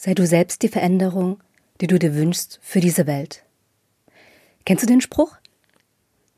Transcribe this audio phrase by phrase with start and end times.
[0.00, 1.40] Sei du selbst die Veränderung,
[1.80, 3.42] die du dir wünschst für diese Welt.
[4.64, 5.34] Kennst du den Spruch?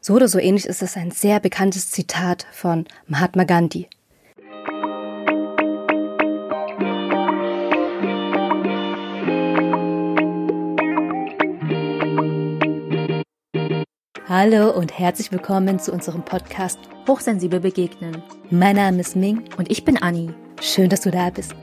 [0.01, 3.87] So oder so ähnlich ist es ein sehr bekanntes Zitat von Mahatma Gandhi.
[14.27, 18.23] Hallo und herzlich willkommen zu unserem Podcast Hochsensibel begegnen.
[18.49, 20.31] Mein Name ist Ming und ich bin Anni.
[20.63, 21.55] Schön, dass du da bist.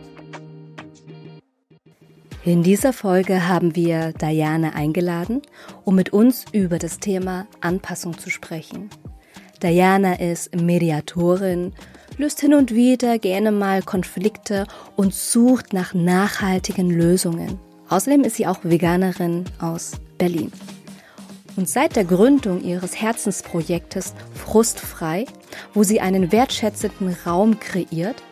[2.47, 5.41] In dieser Folge haben wir Diane eingeladen,
[5.83, 8.89] um mit uns über das Thema Anpassung zu sprechen.
[9.61, 11.73] Diana ist Mediatorin,
[12.17, 17.59] löst hin und wieder gerne mal Konflikte und sucht nach nachhaltigen Lösungen.
[17.89, 20.53] Außerdem ist sie auch Veganerin aus Berlin.
[21.57, 25.25] Und seit der Gründung ihres Herzensprojektes Frustfrei,
[25.73, 28.23] wo sie einen wertschätzenden Raum kreiert,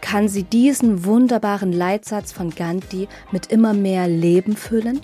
[0.00, 5.00] kann sie diesen wunderbaren Leitsatz von Gandhi mit immer mehr Leben füllen.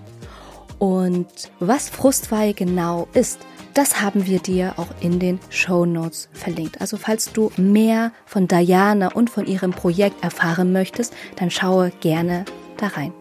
[0.78, 1.26] Und
[1.60, 3.38] was frustfrei genau ist,
[3.74, 6.80] das haben wir dir auch in den Show Notes verlinkt.
[6.80, 12.44] Also falls du mehr von Diana und von ihrem Projekt erfahren möchtest, dann schaue gerne
[12.76, 13.12] da rein.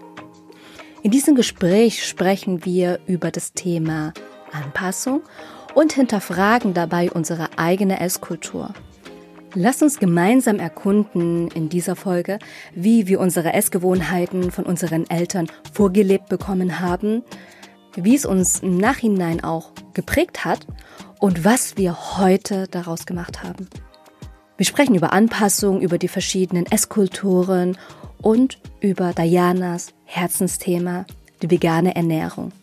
[1.01, 4.13] In diesem Gespräch sprechen wir über das Thema
[4.51, 5.21] Anpassung
[5.73, 8.73] und hinterfragen dabei unsere eigene Esskultur.
[9.55, 12.39] Lass uns gemeinsam erkunden in dieser Folge,
[12.73, 17.21] wie wir unsere Essgewohnheiten von unseren Eltern vorgelebt bekommen haben,
[17.95, 20.65] wie es uns im Nachhinein auch geprägt hat
[21.19, 23.67] und was wir heute daraus gemacht haben.
[24.57, 27.77] Wir sprechen über Anpassung, über die verschiedenen Esskulturen
[28.23, 31.05] und über Dianas Herzensthema,
[31.43, 32.53] die vegane Ernährung.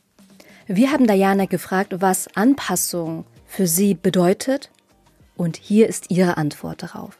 [0.66, 4.70] Wir haben Diana gefragt, was Anpassung für sie bedeutet
[5.41, 7.19] und hier ist Ihre Antwort darauf.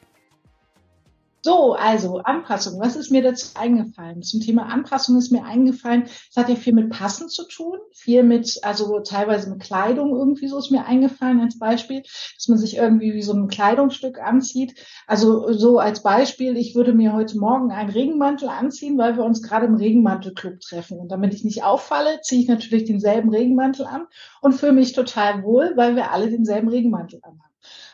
[1.43, 2.79] So, also Anpassung.
[2.79, 4.21] Was ist mir dazu eingefallen?
[4.21, 8.23] Zum Thema Anpassung ist mir eingefallen, es hat ja viel mit Passen zu tun, viel
[8.23, 12.77] mit, also teilweise mit Kleidung irgendwie so ist mir eingefallen als Beispiel, dass man sich
[12.77, 14.75] irgendwie wie so ein Kleidungsstück anzieht.
[15.07, 19.43] Also so als Beispiel, ich würde mir heute Morgen einen Regenmantel anziehen, weil wir uns
[19.43, 20.99] gerade im Regenmantelclub treffen.
[20.99, 24.09] Und damit ich nicht auffalle, ziehe ich natürlich denselben Regenmantel an
[24.43, 27.50] und fühle mich total wohl, weil wir alle denselben Regenmantel anhaben.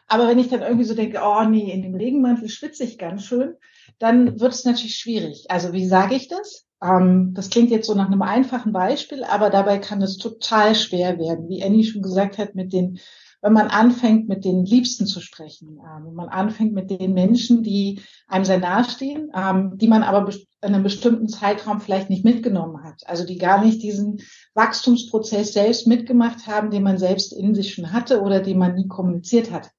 [0.08, 3.24] Aber wenn ich dann irgendwie so denke, oh nee, in dem Regenmantel schwitze ich ganz
[3.24, 3.54] schön,
[3.98, 5.46] dann wird es natürlich schwierig.
[5.48, 6.66] Also wie sage ich das?
[6.82, 11.18] Ähm, das klingt jetzt so nach einem einfachen Beispiel, aber dabei kann es total schwer
[11.18, 11.48] werden.
[11.48, 13.00] Wie Annie schon gesagt hat, mit den,
[13.42, 17.64] wenn man anfängt, mit den Liebsten zu sprechen, ähm, wenn man anfängt mit den Menschen,
[17.64, 22.84] die einem sehr nahestehen, ähm, die man aber in einem bestimmten Zeitraum vielleicht nicht mitgenommen
[22.84, 23.02] hat.
[23.06, 24.20] Also die gar nicht diesen
[24.54, 28.86] Wachstumsprozess selbst mitgemacht haben, den man selbst in sich schon hatte oder den man nie
[28.86, 29.70] kommuniziert hat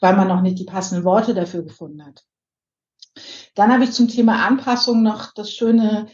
[0.00, 2.24] weil man noch nicht die passenden Worte dafür gefunden hat.
[3.54, 6.08] Dann habe ich zum Thema Anpassung noch das schöne,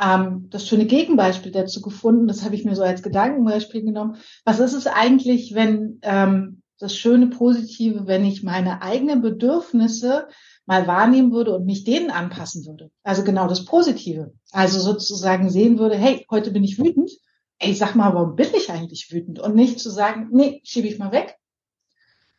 [0.00, 2.26] ähm, das schöne Gegenbeispiel dazu gefunden.
[2.26, 4.16] Das habe ich mir so als Gedankenbeispiel genommen.
[4.44, 10.28] Was ist es eigentlich, wenn ähm, das schöne Positive, wenn ich meine eigenen Bedürfnisse
[10.66, 12.90] mal wahrnehmen würde und mich denen anpassen würde?
[13.02, 14.32] Also genau das Positive.
[14.50, 17.10] Also sozusagen sehen würde, hey, heute bin ich wütend.
[17.58, 19.38] Ey, sag mal, warum bin ich eigentlich wütend?
[19.38, 21.36] Und nicht zu sagen, nee, schiebe ich mal weg,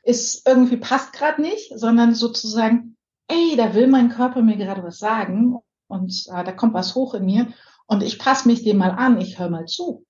[0.03, 2.97] ist irgendwie passt gerade nicht, sondern sozusagen,
[3.27, 5.57] ey, da will mein Körper mir gerade was sagen
[5.87, 7.47] und äh, da kommt was hoch in mir
[7.87, 10.05] und ich passe mich dem mal an, ich höre mal zu.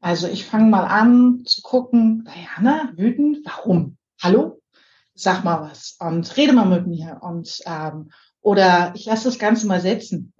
[0.00, 3.96] Also ich fange mal an zu gucken, Diana, wütend, warum?
[4.20, 4.60] Hallo?
[5.14, 8.10] Sag mal was und rede mal mit mir und ähm,
[8.40, 10.34] oder ich lasse das Ganze mal setzen.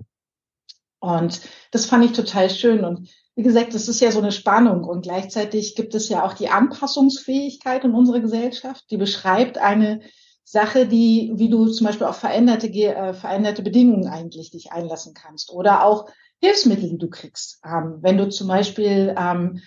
[1.04, 2.84] Und das fand ich total schön.
[2.84, 4.84] Und wie gesagt, das ist ja so eine Spannung.
[4.84, 10.00] Und gleichzeitig gibt es ja auch die Anpassungsfähigkeit in unserer Gesellschaft, die beschreibt eine
[10.44, 15.50] Sache, die, wie du zum Beispiel auf veränderte, äh, veränderte Bedingungen eigentlich dich einlassen kannst.
[15.50, 16.06] Oder auch
[16.40, 17.60] Hilfsmittel, die du kriegst.
[17.64, 19.60] Ähm, wenn du zum Beispiel, ähm,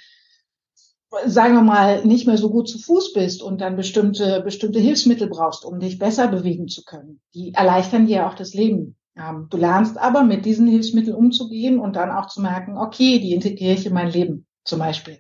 [1.26, 5.28] sagen wir mal, nicht mehr so gut zu Fuß bist und dann bestimmte, bestimmte Hilfsmittel
[5.28, 8.97] brauchst, um dich besser bewegen zu können, die erleichtern dir auch das Leben.
[9.18, 13.34] Ähm, du lernst aber mit diesen Hilfsmitteln umzugehen und dann auch zu merken, okay, die
[13.34, 15.20] integriere ich in mein Leben zum Beispiel.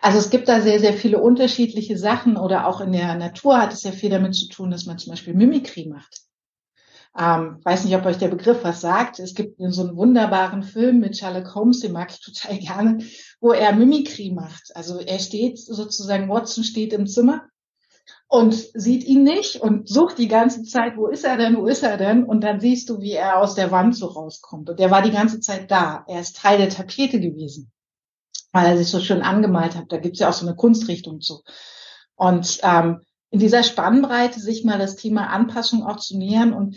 [0.00, 3.72] Also es gibt da sehr, sehr viele unterschiedliche Sachen oder auch in der Natur hat
[3.72, 6.22] es ja viel damit zu tun, dass man zum Beispiel Mimikry macht.
[7.18, 9.18] Ähm, weiß nicht, ob euch der Begriff was sagt.
[9.18, 13.04] Es gibt so einen wunderbaren Film mit Sherlock Holmes, den mag ich total gerne,
[13.40, 14.74] wo er Mimikry macht.
[14.74, 17.42] Also er steht sozusagen, Watson steht im Zimmer
[18.30, 21.82] und sieht ihn nicht und sucht die ganze Zeit, wo ist er denn, wo ist
[21.82, 22.22] er denn?
[22.22, 24.70] Und dann siehst du, wie er aus der Wand so rauskommt.
[24.70, 26.04] Und der war die ganze Zeit da.
[26.06, 27.72] Er ist Teil der Tapete gewesen,
[28.52, 29.90] weil er sich so schön angemalt hat.
[29.90, 31.42] Da gibt's ja auch so eine Kunstrichtung zu.
[32.14, 33.00] Und ähm,
[33.30, 36.76] in dieser Spannbreite sich mal das Thema Anpassung auch zu nähern und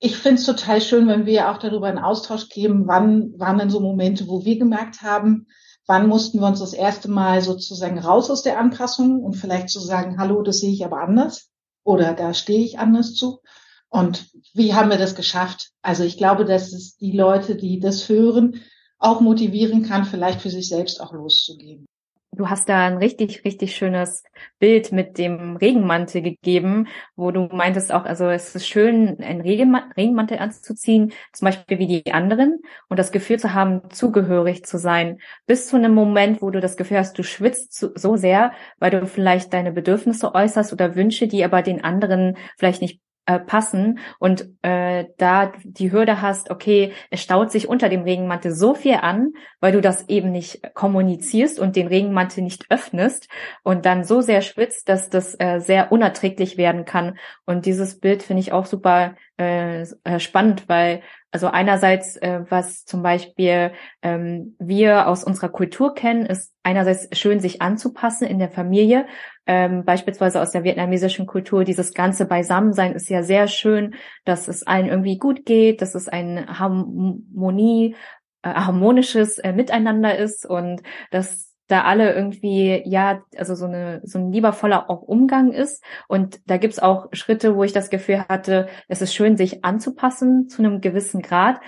[0.00, 3.70] ich finde es total schön, wenn wir auch darüber einen Austausch geben, wann waren denn
[3.70, 5.46] so Momente, wo wir gemerkt haben,
[5.86, 9.80] wann mussten wir uns das erste Mal sozusagen raus aus der Anpassung und vielleicht zu
[9.80, 11.50] sagen, hallo, das sehe ich aber anders
[11.84, 13.40] oder da stehe ich anders zu.
[13.88, 15.70] Und wie haben wir das geschafft?
[15.82, 18.60] Also ich glaube, dass es die Leute, die das hören,
[18.98, 21.86] auch motivieren kann, vielleicht für sich selbst auch loszugehen.
[22.36, 24.24] Du hast da ein richtig, richtig schönes
[24.58, 30.38] Bild mit dem Regenmantel gegeben, wo du meintest auch, also es ist schön, einen Regenmantel
[30.38, 35.68] anzuziehen, zum Beispiel wie die anderen und das Gefühl zu haben, zugehörig zu sein, bis
[35.68, 39.52] zu einem Moment, wo du das Gefühl hast, du schwitzt so sehr, weil du vielleicht
[39.52, 45.06] deine Bedürfnisse äußerst oder Wünsche, die aber den anderen vielleicht nicht äh, passen und äh,
[45.18, 49.72] da die Hürde hast, okay, es staut sich unter dem Regenmantel so viel an, weil
[49.72, 53.28] du das eben nicht kommunizierst und den Regenmantel nicht öffnest
[53.62, 57.18] und dann so sehr schwitzt, dass das äh, sehr unerträglich werden kann.
[57.46, 61.02] Und dieses Bild finde ich auch super äh, äh spannend, weil
[61.34, 63.72] also einerseits, äh, was zum Beispiel
[64.02, 69.06] ähm, wir aus unserer Kultur kennen, ist einerseits schön, sich anzupassen in der Familie.
[69.46, 73.94] Ähm, beispielsweise aus der vietnamesischen Kultur, dieses ganze Beisammensein ist ja sehr schön,
[74.24, 77.94] dass es allen irgendwie gut geht, dass es eine Harmonie,
[78.42, 84.18] äh, harmonisches äh, Miteinander ist und dass da alle irgendwie, ja, also so eine, so
[84.18, 85.82] ein liebervoller auch Umgang ist.
[86.08, 90.48] Und da gibt's auch Schritte, wo ich das Gefühl hatte, es ist schön, sich anzupassen
[90.48, 91.60] zu einem gewissen Grad.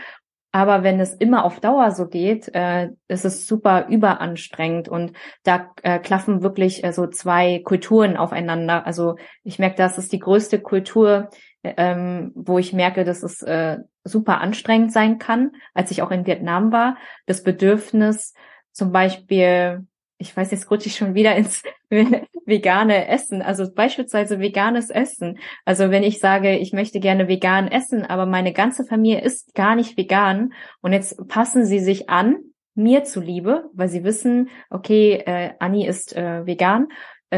[0.57, 5.13] Aber wenn es immer auf Dauer so geht, äh, ist es super überanstrengend und
[5.43, 8.87] da äh, klaffen wirklich äh, so zwei Kulturen aufeinander.
[8.87, 11.29] Also ich merke, das ist die größte Kultur,
[11.63, 16.25] ähm, wo ich merke, dass es äh, super anstrengend sein kann, als ich auch in
[16.25, 16.97] Vietnam war.
[17.27, 18.33] Das Bedürfnis,
[18.73, 19.87] zum Beispiel,
[20.19, 21.63] ich weiß, jetzt rutsche ich schon wieder ins
[22.47, 25.39] vegane Essen, also beispielsweise veganes Essen.
[25.65, 29.77] Also wenn ich sage, ich möchte gerne vegan essen, aber meine ganze Familie ist gar
[29.77, 32.37] nicht vegan und jetzt passen sie sich an,
[32.75, 36.89] mir zuliebe, weil sie wissen, okay, äh, Anni ist äh, vegan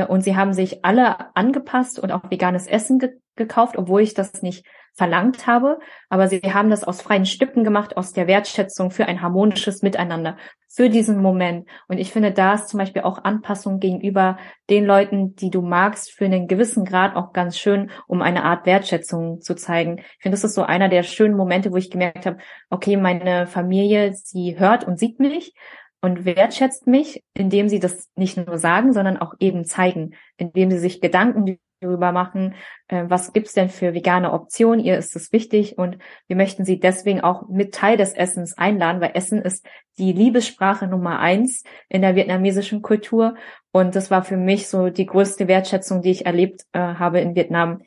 [0.08, 4.43] und sie haben sich alle angepasst und auch veganes Essen ge gekauft, obwohl ich das
[4.43, 4.67] nicht
[4.99, 5.79] verlangt habe,
[6.11, 10.37] aber sie haben das aus freien Stücken gemacht, aus der Wertschätzung für ein harmonisches Miteinander,
[10.69, 11.69] für diesen Moment.
[11.87, 14.38] Und ich finde, da ist zum Beispiel auch Anpassung gegenüber
[14.69, 18.67] den Leuten, die du magst, für einen gewissen Grad auch ganz schön, um eine Art
[18.67, 19.99] Wertschätzung zu zeigen.
[19.99, 22.38] Ich finde, das ist so einer der schönen Momente, wo ich gemerkt habe,
[22.69, 25.55] okay, meine Familie, sie hört und sieht mich
[26.00, 30.78] und wertschätzt mich, indem sie das nicht nur sagen, sondern auch eben zeigen, indem sie
[30.78, 32.54] sich Gedanken darüber machen,
[32.88, 36.80] äh, was gibt's denn für vegane Optionen, ihr ist es wichtig und wir möchten sie
[36.80, 39.64] deswegen auch mit Teil des Essens einladen, weil Essen ist
[39.96, 43.36] die Liebessprache Nummer eins in der vietnamesischen Kultur
[43.70, 47.34] und das war für mich so die größte Wertschätzung, die ich erlebt äh, habe in
[47.34, 47.80] Vietnam,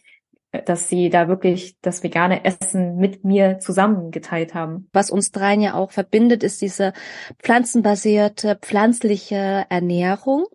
[0.65, 4.89] dass sie da wirklich das vegane Essen mit mir zusammengeteilt haben.
[4.91, 6.93] Was uns dreien ja auch verbindet, ist diese
[7.39, 10.45] pflanzenbasierte, pflanzliche Ernährung.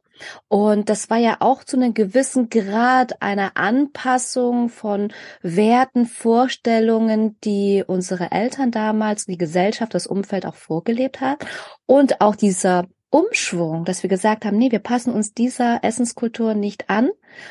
[0.49, 5.13] Und das war ja auch zu einem gewissen Grad eine Anpassung von
[5.43, 11.45] Werten, Vorstellungen, die unsere Eltern damals, die Gesellschaft, das Umfeld auch vorgelebt hat.
[11.85, 16.91] Und auch dieser Umschwung, dass wir gesagt haben, nee, wir passen uns dieser Essenskultur nicht
[16.91, 17.09] an,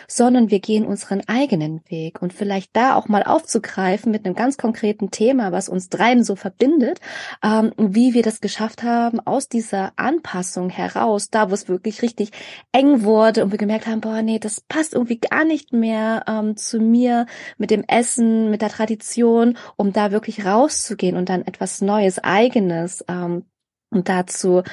[0.08, 2.22] sondern wir gehen unseren eigenen Weg.
[2.22, 6.36] Und vielleicht da auch mal aufzugreifen mit einem ganz konkreten Thema, was uns dreien so
[6.36, 7.00] verbindet,
[7.44, 12.30] ähm, wie wir das geschafft haben, aus dieser Anpassung heraus, da wo es wirklich richtig
[12.72, 16.58] eng wurde und wir gemerkt haben, boah, nee, das passt irgendwie gar nicht mehr ähm,
[16.58, 17.26] zu mir
[17.58, 23.04] mit dem Essen, mit der Tradition, um da wirklich rauszugehen und dann etwas Neues, Eigenes
[23.08, 23.46] ähm,
[23.90, 24.64] und dazu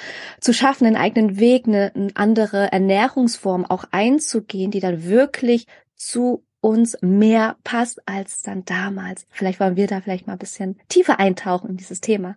[0.40, 5.66] zu schaffen, einen eigenen Weg, eine, eine andere Ernährungsform auch einzugehen, die dann wirklich
[5.97, 9.26] zu uns mehr passt als dann damals.
[9.31, 12.37] Vielleicht wollen wir da vielleicht mal ein bisschen tiefer eintauchen in dieses Thema.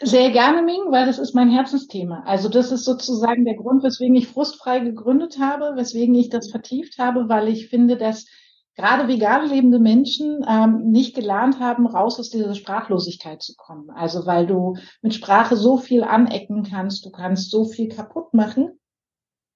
[0.00, 2.24] Sehr gerne, Ming, weil das ist mein Herzensthema.
[2.26, 6.98] Also das ist sozusagen der Grund, weswegen ich frustfrei gegründet habe, weswegen ich das vertieft
[6.98, 8.26] habe, weil ich finde, dass
[8.76, 13.90] gerade vegan lebende Menschen ähm, nicht gelernt haben, raus aus dieser Sprachlosigkeit zu kommen.
[13.90, 18.78] Also weil du mit Sprache so viel anecken kannst, du kannst so viel kaputt machen.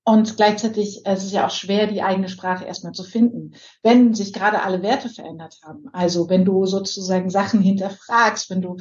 [0.04, 4.14] Und gleichzeitig es ist es ja auch schwer, die eigene Sprache erstmal zu finden, wenn
[4.14, 5.88] sich gerade alle Werte verändert haben.
[5.92, 8.76] Also wenn du sozusagen Sachen hinterfragst, wenn du,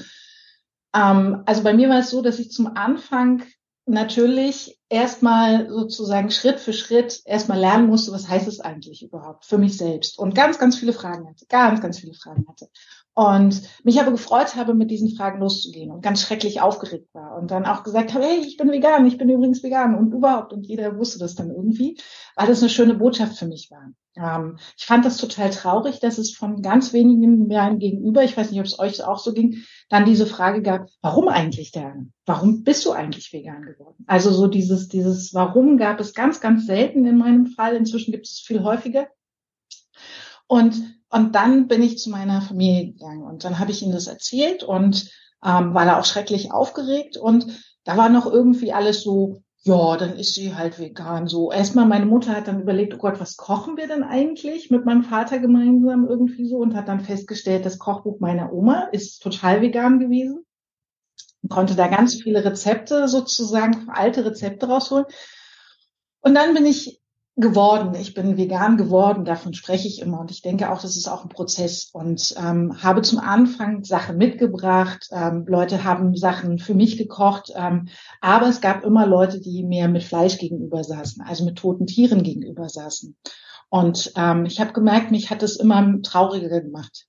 [0.93, 3.43] ähm, also bei mir war es so, dass ich zum Anfang
[3.87, 9.57] natürlich erstmal sozusagen Schritt für Schritt erstmal lernen musste, was heißt es eigentlich überhaupt für
[9.57, 12.69] mich selbst und ganz, ganz viele Fragen hatte, ganz, ganz viele Fragen hatte.
[13.15, 17.49] Und mich aber gefreut habe, mit diesen Fragen loszugehen und ganz schrecklich aufgeregt war und
[17.49, 20.67] dann auch gesagt habe, hey, ich bin vegan, ich bin übrigens vegan und überhaupt und
[20.67, 21.97] jeder wusste das dann irgendwie,
[22.35, 23.93] weil das eine schöne Botschaft für mich war.
[24.17, 28.51] Ähm, ich fand das total traurig, dass es von ganz wenigen Jahren gegenüber, ich weiß
[28.51, 32.11] nicht, ob es euch auch so ging, dann diese Frage gab, warum eigentlich denn?
[32.25, 34.03] Warum bist du eigentlich vegan geworden?
[34.07, 37.75] Also so dieses, dieses Warum gab es ganz, ganz selten in meinem Fall.
[37.75, 39.07] Inzwischen gibt es viel häufiger.
[40.47, 44.07] Und und dann bin ich zu meiner Familie gegangen und dann habe ich ihnen das
[44.07, 45.09] erzählt und
[45.45, 50.17] ähm, war da auch schrecklich aufgeregt und da war noch irgendwie alles so, ja, dann
[50.17, 51.27] ist sie halt vegan.
[51.27, 54.85] So erstmal meine Mutter hat dann überlegt, oh Gott, was kochen wir denn eigentlich mit
[54.85, 59.61] meinem Vater gemeinsam irgendwie so und hat dann festgestellt, das Kochbuch meiner Oma ist total
[59.61, 60.43] vegan gewesen.
[61.43, 65.05] Und konnte da ganz viele Rezepte sozusagen, alte Rezepte rausholen.
[66.21, 66.99] Und dann bin ich
[67.37, 67.95] geworden.
[67.99, 70.21] Ich bin vegan geworden, davon spreche ich immer.
[70.21, 71.89] Und ich denke auch, das ist auch ein Prozess.
[71.91, 75.07] Und ähm, habe zum Anfang Sachen mitgebracht.
[75.11, 77.51] Ähm, Leute haben Sachen für mich gekocht.
[77.55, 77.89] Ähm,
[78.21, 82.23] aber es gab immer Leute, die mir mit Fleisch gegenüber saßen, also mit toten Tieren
[82.23, 83.17] gegenüber saßen.
[83.69, 87.07] Und ähm, ich habe gemerkt, mich hat es immer trauriger gemacht.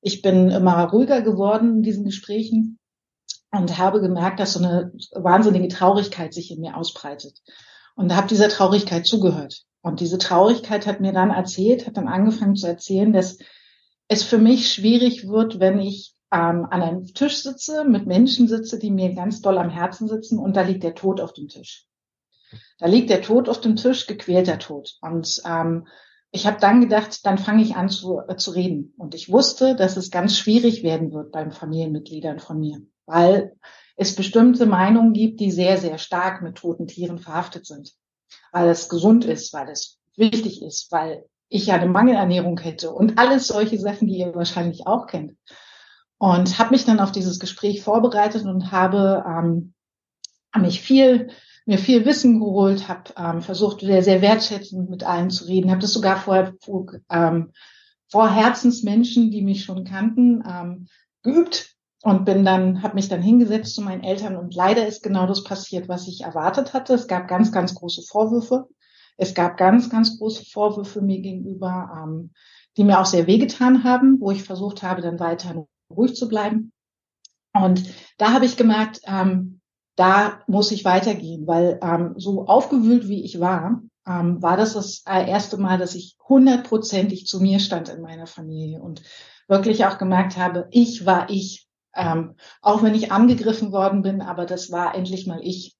[0.00, 2.78] Ich bin immer ruhiger geworden in diesen Gesprächen
[3.52, 7.40] und habe gemerkt, dass so eine wahnsinnige Traurigkeit sich in mir ausbreitet.
[7.98, 9.64] Und habe dieser Traurigkeit zugehört.
[9.82, 13.38] Und diese Traurigkeit hat mir dann erzählt, hat dann angefangen zu erzählen, dass
[14.06, 18.78] es für mich schwierig wird, wenn ich ähm, an einem Tisch sitze, mit Menschen sitze,
[18.78, 21.86] die mir ganz doll am Herzen sitzen und da liegt der Tod auf dem Tisch.
[22.78, 24.96] Da liegt der Tod auf dem Tisch, gequälter Tod.
[25.00, 25.88] Und ähm,
[26.30, 28.94] ich habe dann gedacht, dann fange ich an zu, äh, zu reden.
[28.96, 33.56] Und ich wusste, dass es ganz schwierig werden wird beim Familienmitgliedern von mir, weil
[33.98, 37.92] es bestimmte Meinungen gibt, die sehr, sehr stark mit toten Tieren verhaftet sind
[38.52, 43.18] weil es gesund ist, weil es wichtig ist, weil ich ja eine Mangelernährung hätte und
[43.18, 45.34] alles solche Sachen, die ihr wahrscheinlich auch kennt.
[46.18, 49.74] Und habe mich dann auf dieses Gespräch vorbereitet und habe ähm,
[50.60, 51.28] mich viel
[51.64, 55.82] mir viel Wissen geholt, habe ähm, versucht, sehr, sehr wertschätzend mit allen zu reden, habe
[55.82, 57.52] das sogar vorher vor, ähm,
[58.10, 60.88] vor Herzensmenschen, die mich schon kannten, ähm,
[61.22, 65.26] geübt und bin dann, habe mich dann hingesetzt zu meinen Eltern und leider ist genau
[65.26, 66.94] das passiert, was ich erwartet hatte.
[66.94, 68.68] Es gab ganz, ganz große Vorwürfe.
[69.16, 72.30] Es gab ganz, ganz große Vorwürfe mir gegenüber, ähm,
[72.76, 76.72] die mir auch sehr wehgetan haben, wo ich versucht habe, dann weiter ruhig zu bleiben.
[77.52, 77.82] Und
[78.18, 79.60] da habe ich gemerkt, ähm,
[79.96, 85.02] da muss ich weitergehen, weil ähm, so aufgewühlt wie ich war, ähm, war das das
[85.04, 89.02] erste Mal, dass ich hundertprozentig zu mir stand in meiner Familie und
[89.48, 91.67] wirklich auch gemerkt habe, ich war ich
[91.98, 95.76] ähm, auch wenn ich angegriffen worden bin, aber das war endlich mal ich.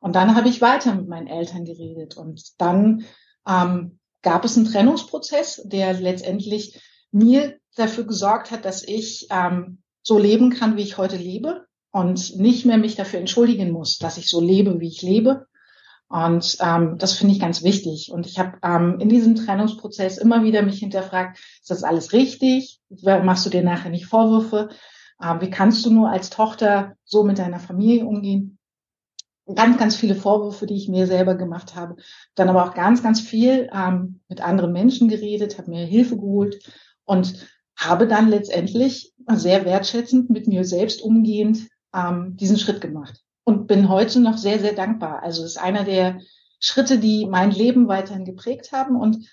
[0.00, 2.16] Und dann habe ich weiter mit meinen Eltern geredet.
[2.16, 3.04] Und dann
[3.48, 6.80] ähm, gab es einen Trennungsprozess, der letztendlich
[7.12, 12.36] mir dafür gesorgt hat, dass ich ähm, so leben kann, wie ich heute lebe und
[12.36, 15.46] nicht mehr mich dafür entschuldigen muss, dass ich so lebe, wie ich lebe.
[16.08, 18.10] Und ähm, das finde ich ganz wichtig.
[18.12, 22.80] Und ich habe ähm, in diesem Trennungsprozess immer wieder mich hinterfragt, ist das alles richtig?
[23.02, 24.68] Machst du dir nachher nicht Vorwürfe?
[25.22, 28.58] Ähm, wie kannst du nur als Tochter so mit deiner Familie umgehen?
[29.54, 31.96] Ganz, ganz viele Vorwürfe, die ich mir selber gemacht habe.
[32.34, 36.64] Dann aber auch ganz, ganz viel ähm, mit anderen Menschen geredet, habe mir Hilfe geholt
[37.04, 43.66] und habe dann letztendlich sehr wertschätzend mit mir selbst umgehend ähm, diesen Schritt gemacht und
[43.66, 45.22] bin heute noch sehr, sehr dankbar.
[45.22, 46.20] Also es ist einer der
[46.60, 49.28] Schritte, die mein Leben weiterhin geprägt haben und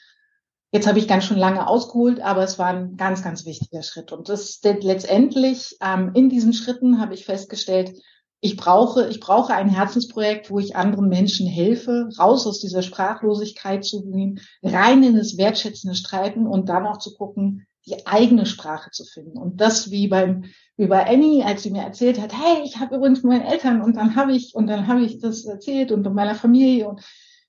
[0.71, 4.11] Jetzt habe ich ganz schön lange ausgeholt, aber es war ein ganz, ganz wichtiger Schritt.
[4.11, 7.99] Und das letztendlich ähm, in diesen Schritten habe ich festgestellt,
[8.41, 13.83] ich brauche, ich brauche ein Herzensprojekt, wo ich anderen Menschen helfe, raus aus dieser Sprachlosigkeit
[13.83, 18.91] zu gehen, rein in das wertschätzende Streiten und dann auch zu gucken, die eigene Sprache
[18.91, 19.37] zu finden.
[19.37, 20.45] Und das wie beim,
[20.77, 23.97] wie bei Annie, als sie mir erzählt hat, hey, ich habe übrigens meine Eltern und
[23.97, 27.01] dann habe ich, und dann habe ich das erzählt und meiner Familie und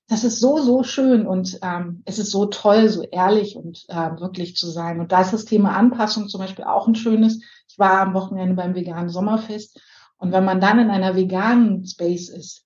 [0.07, 4.19] das ist so, so schön und ähm, es ist so toll, so ehrlich und äh,
[4.19, 4.99] wirklich zu sein.
[4.99, 7.41] Und da ist das Thema Anpassung zum Beispiel auch ein schönes.
[7.69, 9.79] Ich war am Wochenende beim veganen Sommerfest
[10.17, 12.63] und wenn man dann in einer veganen Space ist,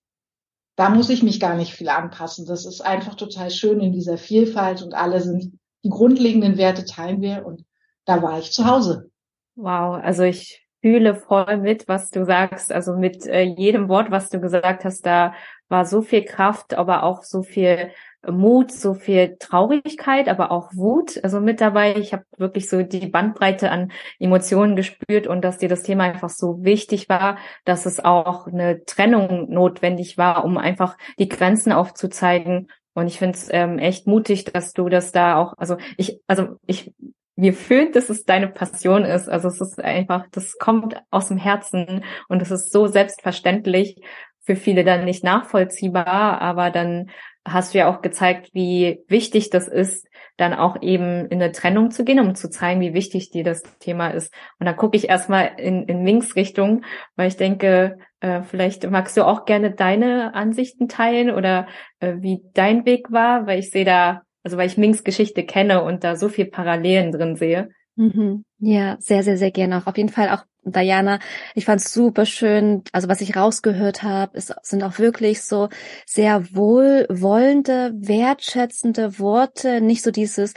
[0.75, 2.45] da muss ich mich gar nicht viel anpassen.
[2.45, 7.21] Das ist einfach total schön in dieser Vielfalt und alle sind, die grundlegenden Werte teilen
[7.21, 7.63] wir und
[8.03, 9.09] da war ich zu Hause.
[9.55, 12.71] Wow, also ich fühle voll mit, was du sagst.
[12.71, 15.33] Also mit äh, jedem Wort, was du gesagt hast, da
[15.69, 17.91] war so viel Kraft, aber auch so viel
[18.31, 21.95] Mut, so viel Traurigkeit, aber auch Wut, also mit dabei.
[21.95, 26.29] Ich habe wirklich so die Bandbreite an Emotionen gespürt und dass dir das Thema einfach
[26.29, 32.69] so wichtig war, dass es auch eine Trennung notwendig war, um einfach die Grenzen aufzuzeigen.
[32.93, 36.57] Und ich finde es ähm, echt mutig, dass du das da auch, also ich, also
[36.65, 36.93] ich
[37.35, 39.27] mir fühlt, dass es deine Passion ist.
[39.27, 44.01] Also es ist einfach, das kommt aus dem Herzen und es ist so selbstverständlich
[44.45, 47.09] für viele dann nicht nachvollziehbar, aber dann
[47.43, 51.91] hast du ja auch gezeigt, wie wichtig das ist, dann auch eben in eine Trennung
[51.91, 54.33] zu gehen, um zu zeigen, wie wichtig dir das Thema ist.
[54.59, 56.83] Und dann gucke ich erstmal in, in Minks Richtung,
[57.15, 61.67] weil ich denke, äh, vielleicht magst du auch gerne deine Ansichten teilen oder
[61.99, 65.83] äh, wie dein Weg war, weil ich sehe da also weil ich Minks Geschichte kenne
[65.83, 67.71] und da so viel Parallelen drin sehe.
[67.95, 68.45] Mhm.
[68.59, 69.87] Ja, sehr, sehr, sehr gerne auch.
[69.87, 71.19] Auf jeden Fall auch Diana.
[71.53, 72.83] Ich fand es super schön.
[72.91, 75.69] Also was ich rausgehört habe, sind auch wirklich so
[76.05, 79.79] sehr wohlwollende, wertschätzende Worte.
[79.81, 80.53] Nicht so dieses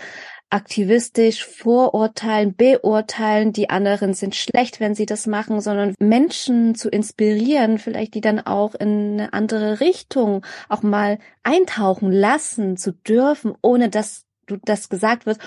[0.50, 7.78] aktivistisch vorurteilen, beurteilen, die anderen sind schlecht, wenn sie das machen, sondern Menschen zu inspirieren,
[7.78, 13.90] vielleicht die dann auch in eine andere Richtung auch mal eintauchen lassen zu dürfen, ohne
[13.90, 15.38] dass du das gesagt wird,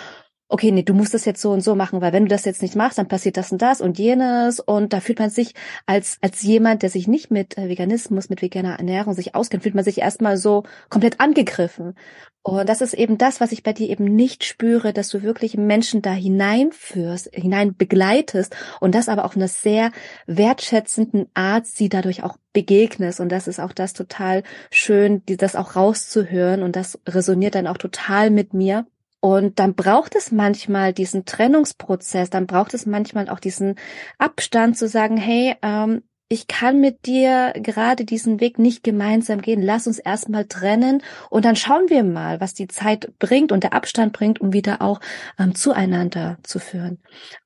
[0.51, 2.61] okay, nee, du musst das jetzt so und so machen, weil wenn du das jetzt
[2.61, 5.55] nicht machst, dann passiert das und das und jenes und da fühlt man sich
[5.85, 9.75] als als jemand, der sich nicht mit äh, Veganismus, mit veganer Ernährung sich auskennt, fühlt
[9.75, 11.95] man sich erstmal so komplett angegriffen.
[12.43, 15.57] Und das ist eben das, was ich bei dir eben nicht spüre, dass du wirklich
[15.57, 19.91] Menschen da hineinführst, hinein begleitest und das aber auf einer sehr
[20.25, 23.19] wertschätzenden Art sie dadurch auch begegnest.
[23.19, 27.77] Und das ist auch das total schön, das auch rauszuhören und das resoniert dann auch
[27.77, 28.87] total mit mir.
[29.21, 33.75] Und dann braucht es manchmal diesen Trennungsprozess, dann braucht es manchmal auch diesen
[34.17, 36.01] Abstand zu sagen, hey, ähm,
[36.31, 39.61] ich kann mit dir gerade diesen Weg nicht gemeinsam gehen.
[39.61, 43.73] Lass uns erstmal trennen und dann schauen wir mal, was die Zeit bringt und der
[43.73, 45.01] Abstand bringt, um wieder auch
[45.37, 46.99] ähm, zueinander zu führen.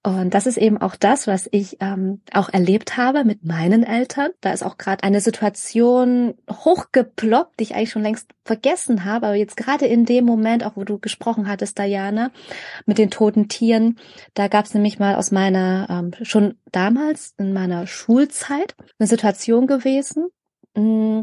[0.04, 4.30] Und das ist eben auch das, was ich ähm, auch erlebt habe mit meinen Eltern.
[4.42, 9.36] Da ist auch gerade eine Situation hochgeploppt, die ich eigentlich schon längst vergessen habe, aber
[9.36, 12.30] jetzt gerade in dem Moment, auch wo du gesprochen hattest, Diana,
[12.86, 13.98] mit den toten Tieren,
[14.36, 19.67] da gab es nämlich mal aus meiner ähm, schon damals in meiner Schulzeit eine Situation
[19.67, 20.29] gewesen,
[20.75, 21.22] mm,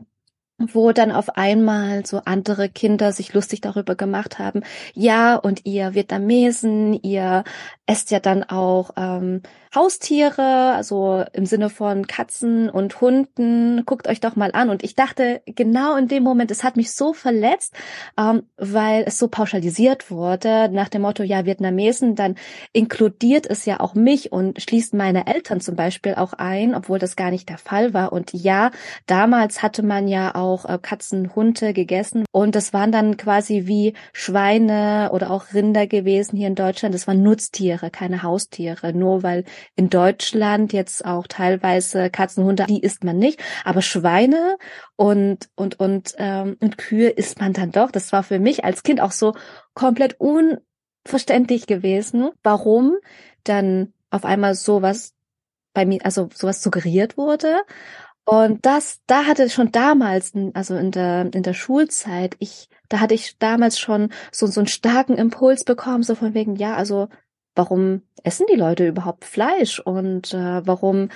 [0.59, 4.63] wo dann auf einmal so andere Kinder sich lustig darüber gemacht haben,
[4.95, 7.45] ja, und ihr Vietnamesen, ihr
[7.87, 9.43] esst ja dann auch ähm,
[9.75, 14.69] Haustiere, also im Sinne von Katzen und Hunden, guckt euch doch mal an.
[14.69, 17.75] Und ich dachte genau in dem Moment, es hat mich so verletzt,
[18.19, 22.37] ähm, weil es so pauschalisiert wurde, nach dem Motto, ja, Vietnamesen, dann
[22.75, 27.17] inkludiert es ja auch mich und schließt meine Eltern zum Beispiel auch ein, obwohl das
[27.17, 28.13] gar nicht der Fall war.
[28.13, 28.73] Und ja,
[29.07, 33.95] damals hatte man ja auch äh, Katzen, Hunde gegessen und das waren dann quasi wie
[34.13, 36.95] Schweine oder auch Rinder gewesen hier in Deutschland.
[36.95, 39.45] Das waren Nutztiere, keine Haustiere, nur weil
[39.75, 44.57] in Deutschland jetzt auch teilweise Katzen, Hunde, die isst man nicht, aber Schweine
[44.97, 47.91] und und und ähm, und Kühe isst man dann doch.
[47.91, 49.35] Das war für mich als Kind auch so
[49.75, 52.97] komplett unverständlich gewesen, warum
[53.45, 55.15] dann auf einmal sowas
[55.75, 57.63] bei mir, also sowas suggeriert wurde.
[58.25, 63.15] Und das, da hatte schon damals, also in der, in der Schulzeit, ich, da hatte
[63.15, 67.09] ich damals schon so, so einen starken Impuls bekommen, so von wegen, ja, also
[67.55, 71.09] warum essen die Leute überhaupt Fleisch und äh, warum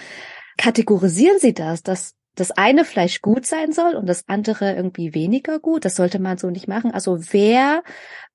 [0.56, 5.58] kategorisieren sie das, dass das eine Fleisch gut sein soll und das andere irgendwie weniger
[5.58, 5.84] gut.
[5.84, 6.92] Das sollte man so nicht machen.
[6.92, 7.82] Also wer,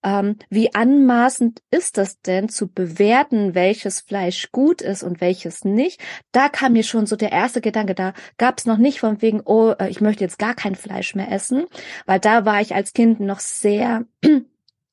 [0.03, 6.01] ähm, wie anmaßend ist das denn zu bewerten, welches Fleisch gut ist und welches nicht?
[6.31, 7.93] Da kam mir schon so der erste Gedanke.
[7.93, 11.13] Da gab es noch nicht von wegen, oh, äh, ich möchte jetzt gar kein Fleisch
[11.13, 11.67] mehr essen,
[12.07, 14.05] weil da war ich als Kind noch sehr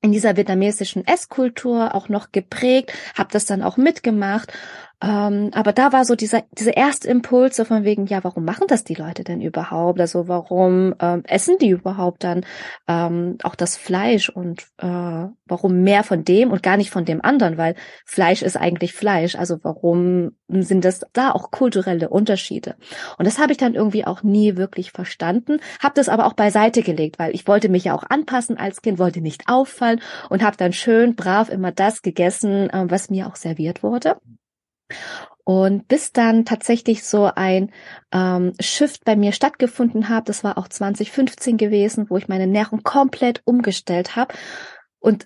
[0.00, 4.52] in dieser vietnamesischen Esskultur auch noch geprägt, habe das dann auch mitgemacht
[5.00, 8.66] ähm, aber da war so dieser, dieser erste Impuls so von wegen, ja, warum machen
[8.66, 10.00] das die Leute denn überhaupt?
[10.00, 12.44] Also warum ähm, essen die überhaupt dann
[12.88, 17.24] ähm, auch das Fleisch und äh, warum mehr von dem und gar nicht von dem
[17.24, 17.56] anderen?
[17.56, 19.36] Weil Fleisch ist eigentlich Fleisch.
[19.36, 22.74] Also warum sind das da auch kulturelle Unterschiede?
[23.18, 26.82] Und das habe ich dann irgendwie auch nie wirklich verstanden, habe das aber auch beiseite
[26.82, 30.56] gelegt, weil ich wollte mich ja auch anpassen als Kind, wollte nicht auffallen und habe
[30.56, 34.16] dann schön brav immer das gegessen, äh, was mir auch serviert wurde.
[35.44, 37.72] Und bis dann tatsächlich so ein
[38.12, 42.82] ähm, Shift bei mir stattgefunden hat, das war auch 2015 gewesen, wo ich meine Ernährung
[42.82, 44.34] komplett umgestellt habe.
[45.00, 45.24] Und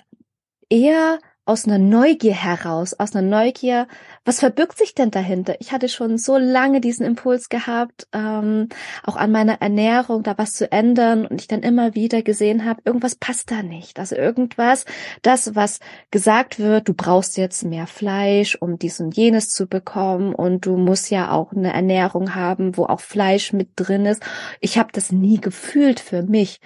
[0.68, 3.88] eher aus einer Neugier heraus, aus einer Neugier,
[4.24, 5.56] was verbirgt sich denn dahinter?
[5.58, 8.68] Ich hatte schon so lange diesen Impuls gehabt, ähm,
[9.02, 12.82] auch an meiner Ernährung da was zu ändern und ich dann immer wieder gesehen habe,
[12.84, 13.98] irgendwas passt da nicht.
[13.98, 14.84] Also irgendwas,
[15.22, 15.80] das, was
[16.12, 20.76] gesagt wird, du brauchst jetzt mehr Fleisch, um dies und jenes zu bekommen und du
[20.76, 24.22] musst ja auch eine Ernährung haben, wo auch Fleisch mit drin ist.
[24.60, 26.60] Ich habe das nie gefühlt für mich.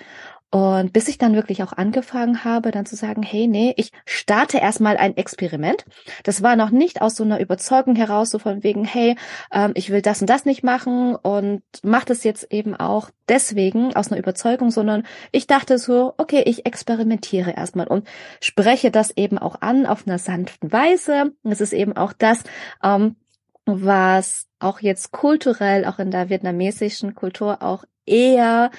[0.51, 4.59] Und bis ich dann wirklich auch angefangen habe, dann zu sagen, hey, nee, ich starte
[4.59, 5.85] erstmal ein Experiment.
[6.23, 9.17] Das war noch nicht aus so einer Überzeugung heraus, so von wegen, hey,
[9.53, 13.97] ähm, ich will das und das nicht machen und mache das jetzt eben auch deswegen
[13.97, 18.07] aus einer Überzeugung, sondern ich dachte so, okay, ich experimentiere erstmal und
[18.41, 21.33] spreche das eben auch an auf einer sanften Weise.
[21.43, 22.45] Es ist eben auch das,
[22.85, 23.17] ähm,
[23.65, 28.71] was auch jetzt kulturell, auch in der vietnamesischen Kultur auch eher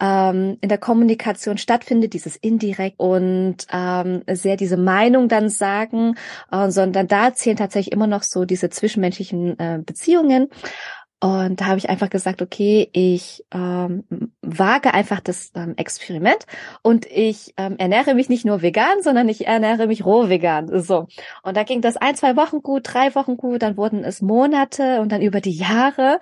[0.00, 6.16] ähm, in der Kommunikation stattfindet, dieses indirekt und ähm, sehr diese Meinung dann sagen,
[6.52, 10.48] äh, sondern da zählen tatsächlich immer noch so diese zwischenmenschlichen äh, Beziehungen.
[11.20, 14.04] Und da habe ich einfach gesagt, okay, ich ähm,
[14.42, 16.44] wage einfach das ähm, Experiment
[16.82, 20.68] und ich ähm, ernähre mich nicht nur vegan, sondern ich ernähre mich roh vegan.
[20.82, 21.06] So.
[21.42, 25.00] Und da ging das ein, zwei Wochen gut, drei Wochen gut, dann wurden es Monate
[25.00, 26.20] und dann über die Jahre.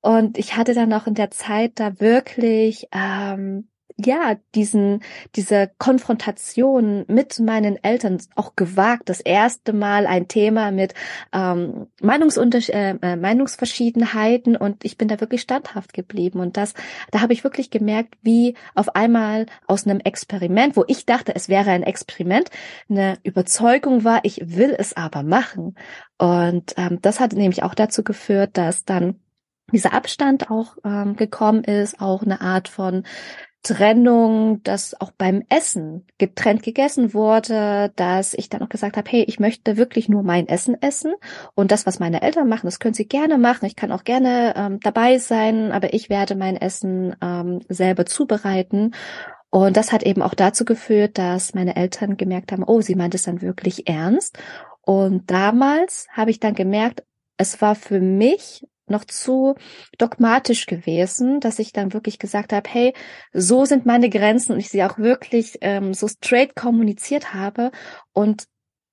[0.00, 5.02] Und ich hatte dann auch in der Zeit da wirklich ähm, ja, diesen,
[5.36, 9.08] diese Konfrontation mit meinen Eltern auch gewagt.
[9.08, 10.94] Das erste Mal ein Thema mit
[11.32, 16.40] ähm, Meinungsunter äh, äh, Meinungsverschiedenheiten und ich bin da wirklich standhaft geblieben.
[16.40, 16.74] Und das,
[17.10, 21.48] da habe ich wirklich gemerkt, wie auf einmal aus einem Experiment, wo ich dachte, es
[21.48, 22.50] wäre ein Experiment,
[22.88, 25.76] eine Überzeugung war, ich will es aber machen.
[26.18, 29.20] Und ähm, das hat nämlich auch dazu geführt, dass dann
[29.72, 33.04] dieser Abstand auch ähm, gekommen ist, auch eine Art von
[33.62, 39.22] Trennung, dass auch beim Essen getrennt gegessen wurde, dass ich dann auch gesagt habe, hey,
[39.22, 41.14] ich möchte wirklich nur mein Essen essen
[41.54, 43.66] und das, was meine Eltern machen, das können sie gerne machen.
[43.66, 48.94] Ich kann auch gerne ähm, dabei sein, aber ich werde mein Essen ähm, selber zubereiten.
[49.50, 53.14] Und das hat eben auch dazu geführt, dass meine Eltern gemerkt haben, oh, sie meint
[53.14, 54.38] es dann wirklich ernst.
[54.80, 57.04] Und damals habe ich dann gemerkt,
[57.36, 59.54] es war für mich noch zu
[59.98, 62.94] dogmatisch gewesen, dass ich dann wirklich gesagt habe, hey,
[63.32, 67.70] so sind meine Grenzen und ich sie auch wirklich ähm, so straight kommuniziert habe
[68.12, 68.44] und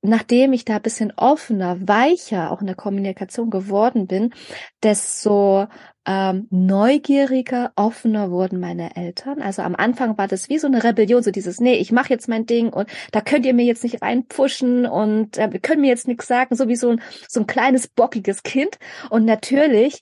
[0.01, 4.33] nachdem ich da ein bisschen offener, weicher auch in der Kommunikation geworden bin,
[4.81, 5.67] desto
[6.05, 9.41] ähm, neugieriger, offener wurden meine Eltern.
[9.41, 12.29] Also am Anfang war das wie so eine Rebellion, so dieses, nee, ich mache jetzt
[12.29, 16.07] mein Ding und da könnt ihr mir jetzt nicht reinpushen und äh, können mir jetzt
[16.07, 18.79] nichts sagen, so wie so ein, so ein kleines, bockiges Kind.
[19.09, 19.99] Und natürlich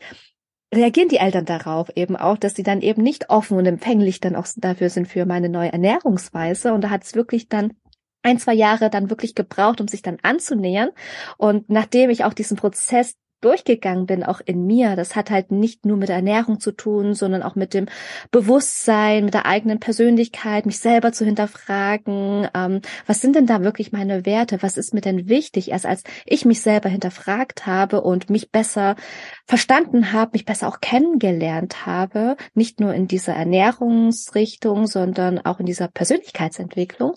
[0.74, 4.36] reagieren die Eltern darauf eben auch, dass sie dann eben nicht offen und empfänglich dann
[4.36, 6.74] auch dafür sind für meine neue Ernährungsweise.
[6.74, 7.74] Und da hat es wirklich dann
[8.24, 10.90] ein, zwei Jahre dann wirklich gebraucht, um sich dann anzunähern.
[11.38, 15.86] Und nachdem ich auch diesen Prozess durchgegangen bin, auch in mir, das hat halt nicht
[15.86, 17.88] nur mit Ernährung zu tun, sondern auch mit dem
[18.32, 22.48] Bewusstsein, mit der eigenen Persönlichkeit, mich selber zu hinterfragen.
[22.56, 24.62] Ähm, was sind denn da wirklich meine Werte?
[24.62, 25.72] Was ist mir denn wichtig?
[25.72, 28.96] Erst als ich mich selber hinterfragt habe und mich besser
[29.46, 35.66] verstanden habe, mich besser auch kennengelernt habe, nicht nur in dieser Ernährungsrichtung, sondern auch in
[35.66, 37.14] dieser Persönlichkeitsentwicklung,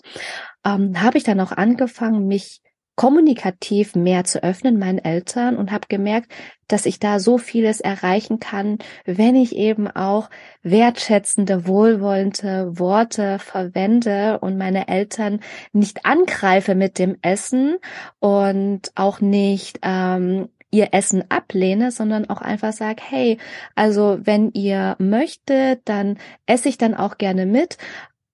[0.65, 2.61] ähm, habe ich dann auch angefangen, mich
[2.95, 6.31] kommunikativ mehr zu öffnen meinen Eltern und habe gemerkt,
[6.67, 10.29] dass ich da so vieles erreichen kann, wenn ich eben auch
[10.61, 15.39] wertschätzende, wohlwollende Worte verwende und meine Eltern
[15.73, 17.77] nicht angreife mit dem Essen
[18.19, 23.37] und auch nicht ähm, ihr Essen ablehne, sondern auch einfach sage, hey,
[23.75, 27.77] also wenn ihr möchtet, dann esse ich dann auch gerne mit,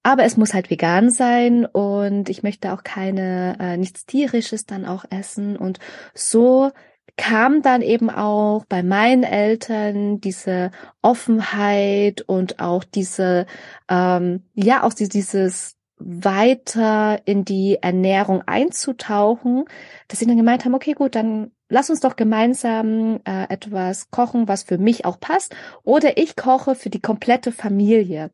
[0.08, 4.86] aber es muss halt vegan sein und ich möchte auch keine, äh, nichts tierisches dann
[4.86, 5.58] auch essen.
[5.58, 5.80] Und
[6.14, 6.72] so
[7.18, 13.48] kam dann eben auch bei meinen Eltern diese Offenheit und auch diese,
[13.90, 19.66] ähm, ja, auch dieses weiter in die Ernährung einzutauchen,
[20.08, 24.48] dass sie dann gemeint haben, okay, gut, dann lass uns doch gemeinsam äh, etwas kochen,
[24.48, 28.32] was für mich auch passt, oder ich koche für die komplette Familie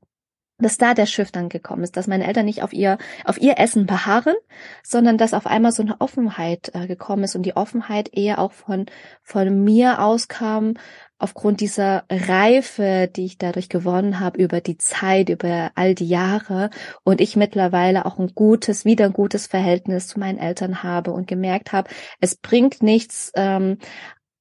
[0.64, 3.60] dass da der Shift dann gekommen ist, dass meine Eltern nicht auf ihr auf ihr
[3.60, 4.36] Essen beharren,
[4.84, 8.52] sondern dass auf einmal so eine Offenheit äh, gekommen ist und die Offenheit eher auch
[8.52, 8.86] von
[9.22, 10.74] von mir auskam
[11.24, 16.70] aufgrund dieser Reife, die ich dadurch gewonnen habe über die Zeit, über all die Jahre
[17.04, 21.26] und ich mittlerweile auch ein gutes, wieder ein gutes Verhältnis zu meinen Eltern habe und
[21.28, 23.78] gemerkt habe, es bringt nichts ähm,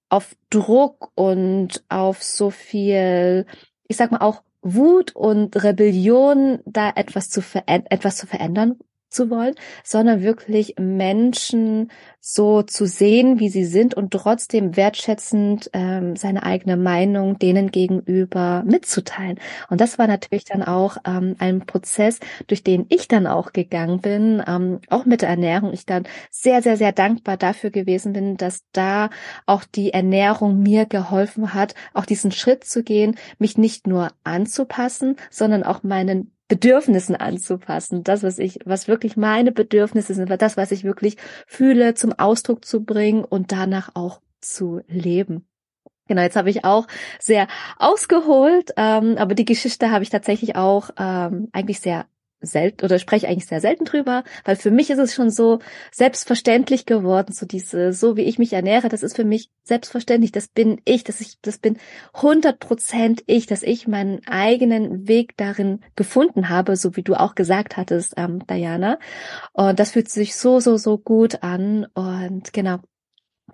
[0.09, 3.47] auf Druck und auf so viel,
[3.87, 8.79] ich sag mal auch Wut und Rebellion, da etwas zu, etwas zu verändern,
[9.13, 16.15] zu wollen, sondern wirklich Menschen so zu sehen, wie sie sind und trotzdem wertschätzend ähm,
[16.15, 19.41] seine eigene Meinung denen gegenüber mitzuteilen.
[19.71, 24.01] Und das war natürlich dann auch ähm, ein Prozess, durch den ich dann auch gegangen
[24.01, 25.73] bin, ähm, auch mit der Ernährung.
[25.73, 29.11] Ich dann sehr, sehr, sehr dankbar dafür gewesen bin, dass da
[29.47, 35.17] auch die Ernährung mir geholfen hat, auch diesen Schritt zu gehen, mich nicht nur anzupassen,
[35.31, 38.05] sondern auch meinen Bedürfnissen anzupassen.
[38.05, 42.67] Das, was ich, was wirklich meine Bedürfnisse sind, das, was ich wirklich fühle, zum Ausdruck
[42.67, 45.47] zu bringen und danach auch zu leben.
[46.09, 46.89] Genau, jetzt habe ich auch
[47.19, 52.05] sehr ausgeholt, ähm, aber die Geschichte habe ich tatsächlich auch ähm, eigentlich sehr
[52.43, 56.87] selten oder spreche eigentlich sehr selten drüber, weil für mich ist es schon so selbstverständlich
[56.87, 60.81] geworden, so diese, so wie ich mich ernähre, das ist für mich selbstverständlich, das bin
[60.85, 61.79] ich, dass ich, das bin
[62.15, 67.35] 100 Prozent ich, dass ich meinen eigenen Weg darin gefunden habe, so wie du auch
[67.35, 68.99] gesagt hattest, ähm, Diana.
[69.53, 72.79] Und das fühlt sich so, so, so gut an und genau.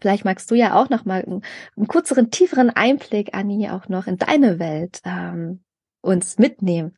[0.01, 4.17] Vielleicht magst du ja auch noch mal einen, kürzeren, tieferen Einblick, Anni, auch noch in
[4.17, 5.65] deine Welt ähm,
[6.03, 6.97] uns mitnehmen.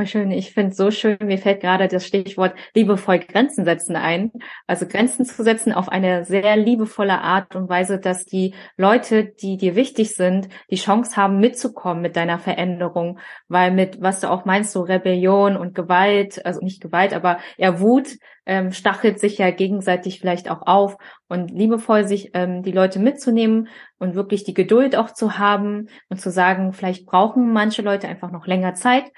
[0.00, 0.30] Voll schön.
[0.30, 4.30] Ich finde es so schön, mir fällt gerade das Stichwort liebevoll Grenzen setzen ein.
[4.68, 9.56] Also Grenzen zu setzen auf eine sehr liebevolle Art und Weise, dass die Leute, die
[9.56, 13.18] dir wichtig sind, die Chance haben, mitzukommen mit deiner Veränderung.
[13.48, 17.80] Weil mit, was du auch meinst, so Rebellion und Gewalt, also nicht Gewalt, aber eher
[17.80, 20.96] Wut, ähm, stachelt sich ja gegenseitig vielleicht auch auf
[21.28, 23.66] und liebevoll sich ähm, die Leute mitzunehmen
[23.98, 28.30] und wirklich die Geduld auch zu haben und zu sagen, vielleicht brauchen manche Leute einfach
[28.30, 29.10] noch länger Zeit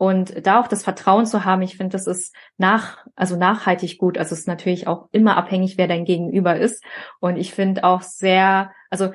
[0.00, 4.16] und da auch das Vertrauen zu haben, ich finde, das ist nach, also nachhaltig gut.
[4.16, 6.82] Also es ist natürlich auch immer abhängig, wer dein Gegenüber ist.
[7.20, 9.12] Und ich finde auch sehr, also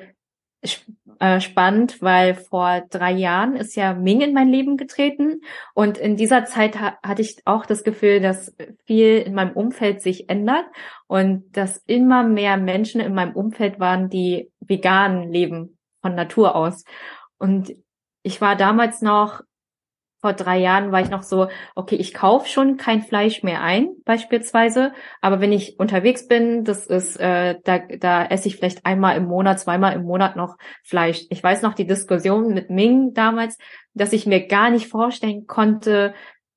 [1.18, 5.40] äh, spannend, weil vor drei Jahren ist ja Ming in mein Leben getreten
[5.74, 10.02] und in dieser Zeit ha hatte ich auch das Gefühl, dass viel in meinem Umfeld
[10.02, 10.66] sich ändert
[11.08, 16.84] und dass immer mehr Menschen in meinem Umfeld waren, die vegan leben von Natur aus.
[17.38, 17.74] Und
[18.22, 19.42] ich war damals noch
[20.26, 23.90] vor drei Jahren war ich noch so, okay, ich kaufe schon kein Fleisch mehr ein,
[24.04, 24.92] beispielsweise.
[25.20, 29.26] Aber wenn ich unterwegs bin, das ist, äh, da, da esse ich vielleicht einmal im
[29.26, 31.26] Monat, zweimal im Monat noch Fleisch.
[31.30, 33.56] Ich weiß noch die Diskussion mit Ming damals,
[33.94, 36.12] dass ich mir gar nicht vorstellen konnte,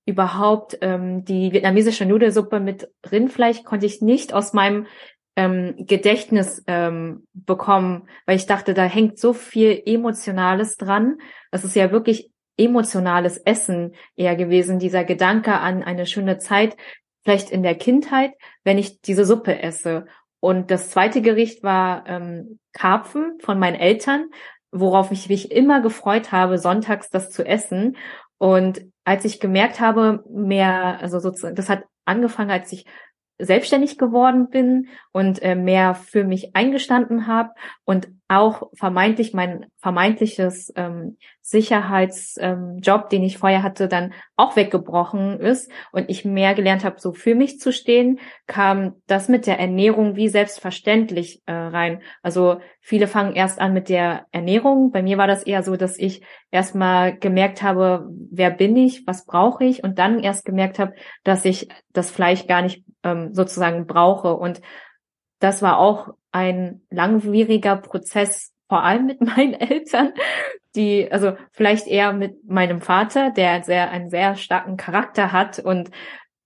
[0.08, 4.88] überhaupt ähm, die vietnamesische Nudelsuppe mit Rindfleisch konnte ich nicht aus meinem
[5.36, 11.18] ähm, Gedächtnis ähm, bekommen, weil ich dachte, da hängt so viel Emotionales dran.
[11.52, 16.76] Das ist ja wirklich emotionales Essen eher gewesen, dieser Gedanke an eine schöne Zeit,
[17.24, 20.06] vielleicht in der Kindheit, wenn ich diese Suppe esse.
[20.40, 24.30] Und das zweite Gericht war ähm, Karpfen von meinen Eltern,
[24.72, 27.98] worauf ich mich immer gefreut habe, sonntags das zu essen.
[28.38, 32.86] Und als ich gemerkt habe, mehr, also sozusagen, das hat angefangen, als ich
[33.40, 37.52] selbstständig geworden bin und äh, mehr für mich eingestanden habe
[37.86, 45.40] und auch vermeintlich mein vermeintliches ähm, Sicherheitsjob, ähm, den ich vorher hatte, dann auch weggebrochen
[45.40, 49.60] ist und ich mehr gelernt habe, so für mich zu stehen, kam das mit der
[49.60, 52.04] Ernährung wie selbstverständlich äh, rein.
[52.22, 54.92] Also viele fangen erst an mit der Ernährung.
[54.92, 59.26] Bei mir war das eher so, dass ich erstmal gemerkt habe, wer bin ich, was
[59.26, 63.88] brauche ich und dann erst gemerkt habe, dass ich das Fleisch gar nicht ähm, sozusagen
[63.88, 64.62] brauche und
[65.40, 70.14] das war auch ein langwieriger Prozess, vor allem mit meinen Eltern,
[70.76, 75.90] die, also vielleicht eher mit meinem Vater, der sehr, einen sehr starken Charakter hat und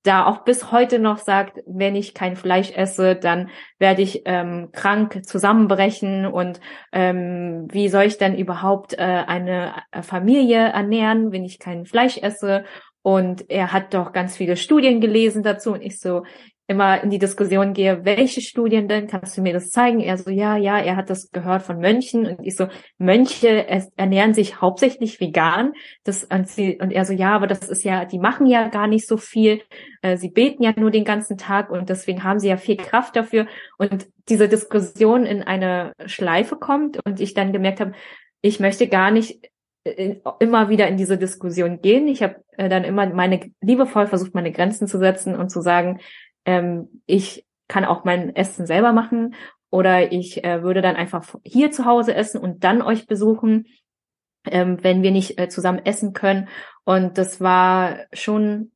[0.03, 4.69] da auch bis heute noch sagt, wenn ich kein Fleisch esse, dann werde ich ähm,
[4.73, 6.59] krank zusammenbrechen und
[6.91, 12.17] ähm, wie soll ich denn überhaupt äh, eine äh, Familie ernähren, wenn ich kein Fleisch
[12.17, 12.65] esse?
[13.01, 16.23] Und er hat doch ganz viele Studien gelesen dazu und ich so,
[16.67, 19.07] immer in die Diskussion gehe, welche Studien denn?
[19.07, 19.99] Kannst du mir das zeigen?
[19.99, 24.33] Er so, ja, ja, er hat das gehört von Mönchen und ich so, Mönche ernähren
[24.33, 25.73] sich hauptsächlich vegan.
[26.03, 28.87] Das, und, sie, und er so, ja, aber das ist ja, die machen ja gar
[28.87, 29.61] nicht so viel.
[30.01, 33.15] Äh, sie beten ja nur den ganzen Tag und deswegen haben sie ja viel Kraft
[33.17, 33.45] dafür.
[33.77, 37.91] Und diese Diskussion in eine Schleife kommt und ich dann gemerkt habe,
[38.41, 39.49] ich möchte gar nicht
[39.85, 42.07] äh, immer wieder in diese Diskussion gehen.
[42.07, 45.99] Ich habe äh, dann immer meine liebevoll versucht, meine Grenzen zu setzen und zu sagen,
[46.45, 49.35] ähm, ich kann auch mein Essen selber machen
[49.69, 53.65] oder ich äh, würde dann einfach hier zu Hause essen und dann euch besuchen,
[54.45, 56.49] ähm, wenn wir nicht äh, zusammen essen können.
[56.83, 58.71] Und das war schon,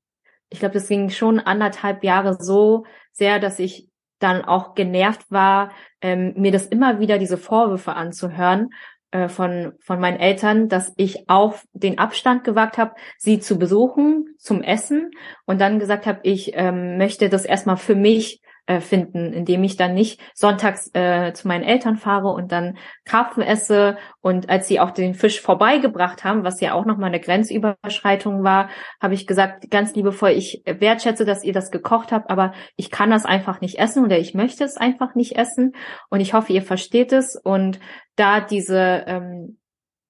[0.50, 5.72] ich glaube, das ging schon anderthalb Jahre so sehr, dass ich dann auch genervt war,
[6.02, 8.70] ähm, mir das immer wieder diese Vorwürfe anzuhören
[9.12, 14.36] äh, von, von meinen Eltern, dass ich auch den Abstand gewagt habe, sie zu besuchen
[14.38, 15.12] zum Essen
[15.46, 19.78] und dann gesagt habe, ich ähm, möchte das erstmal für mich äh, finden, indem ich
[19.78, 24.80] dann nicht sonntags äh, zu meinen Eltern fahre und dann Karpfen esse und als sie
[24.80, 28.70] auch den Fisch vorbeigebracht haben, was ja auch nochmal eine Grenzüberschreitung war,
[29.02, 33.10] habe ich gesagt, ganz liebevoll, ich wertschätze, dass ihr das gekocht habt, aber ich kann
[33.10, 35.74] das einfach nicht essen oder ich möchte es einfach nicht essen
[36.10, 37.40] und ich hoffe, ihr versteht es.
[37.42, 37.80] Und
[38.16, 39.58] da diese ähm,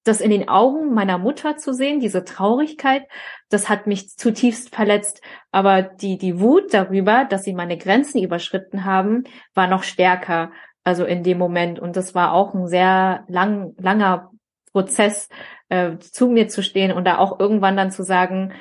[0.08, 3.04] das in den Augen meiner Mutter zu sehen, diese Traurigkeit,
[3.50, 5.22] das hat mich zutiefst verletzt.
[5.52, 10.50] Aber die, die Wut darüber, dass sie meine Grenzen überschritten haben, war noch stärker.
[10.84, 11.78] Also in dem Moment.
[11.78, 14.30] Und das war auch ein sehr lang, langer
[14.72, 15.28] Prozess,
[15.68, 18.54] äh, zu mir zu stehen und da auch irgendwann dann zu sagen,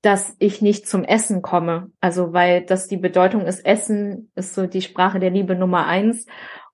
[0.00, 1.92] dass ich nicht zum Essen komme.
[2.00, 6.26] Also weil das die Bedeutung ist, Essen ist so die Sprache der Liebe Nummer eins.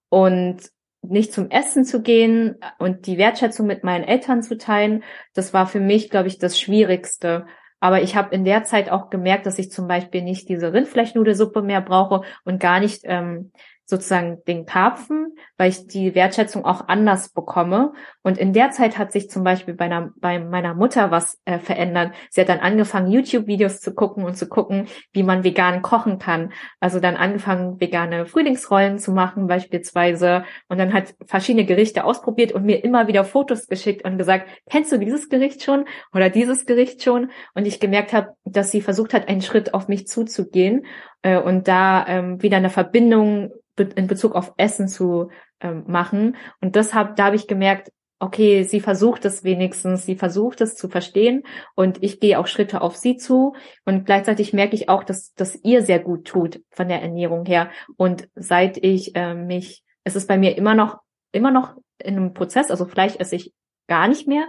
[0.09, 0.71] Und
[1.03, 5.67] nicht zum Essen zu gehen und die Wertschätzung mit meinen Eltern zu teilen, das war
[5.67, 7.47] für mich, glaube ich, das Schwierigste.
[7.81, 11.63] Aber ich habe in der Zeit auch gemerkt, dass ich zum Beispiel nicht diese Rindfleischnudelsuppe
[11.63, 13.53] mehr brauche und gar nicht ähm,
[13.89, 17.95] sozusagen den Karpfen, weil ich die Wertschätzung auch anders bekomme.
[18.23, 21.59] Und in der Zeit hat sich zum Beispiel bei, einer, bei meiner Mutter was äh,
[21.59, 22.13] verändert.
[22.29, 26.53] Sie hat dann angefangen, YouTube-Videos zu gucken und zu gucken, wie man vegan kochen kann.
[26.81, 30.45] Also dann angefangen, vegane Frühlingsrollen zu machen beispielsweise.
[30.69, 34.93] Und dann hat verschiedene Gerichte ausprobiert und mir immer wieder Fotos geschickt und gesagt, kennst
[34.93, 37.31] du dieses Gericht schon oder dieses Gericht schon?
[37.55, 40.85] Und ich gemerkt habe, dass sie versucht hat, einen Schritt auf mich zuzugehen
[41.23, 46.37] äh, und da ähm, wieder eine Verbindung in Bezug auf Essen zu ähm, machen.
[46.61, 50.89] Und deshalb, da habe ich gemerkt, okay, sie versucht es wenigstens, sie versucht es zu
[50.89, 51.45] verstehen
[51.77, 53.55] und ich gehe auch Schritte auf sie zu.
[53.85, 57.71] Und gleichzeitig merke ich auch, dass dass ihr sehr gut tut von der Ernährung her.
[57.97, 60.99] Und seit ich äh, mich, es ist bei mir immer noch
[61.33, 63.53] immer noch in einem Prozess, also vielleicht esse ich
[63.87, 64.47] gar nicht mehr,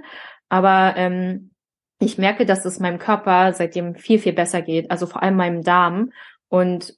[0.50, 1.52] aber ähm,
[2.00, 5.64] ich merke, dass es meinem Körper seitdem viel viel besser geht, also vor allem meinem
[5.64, 6.12] Darm.
[6.48, 6.96] Und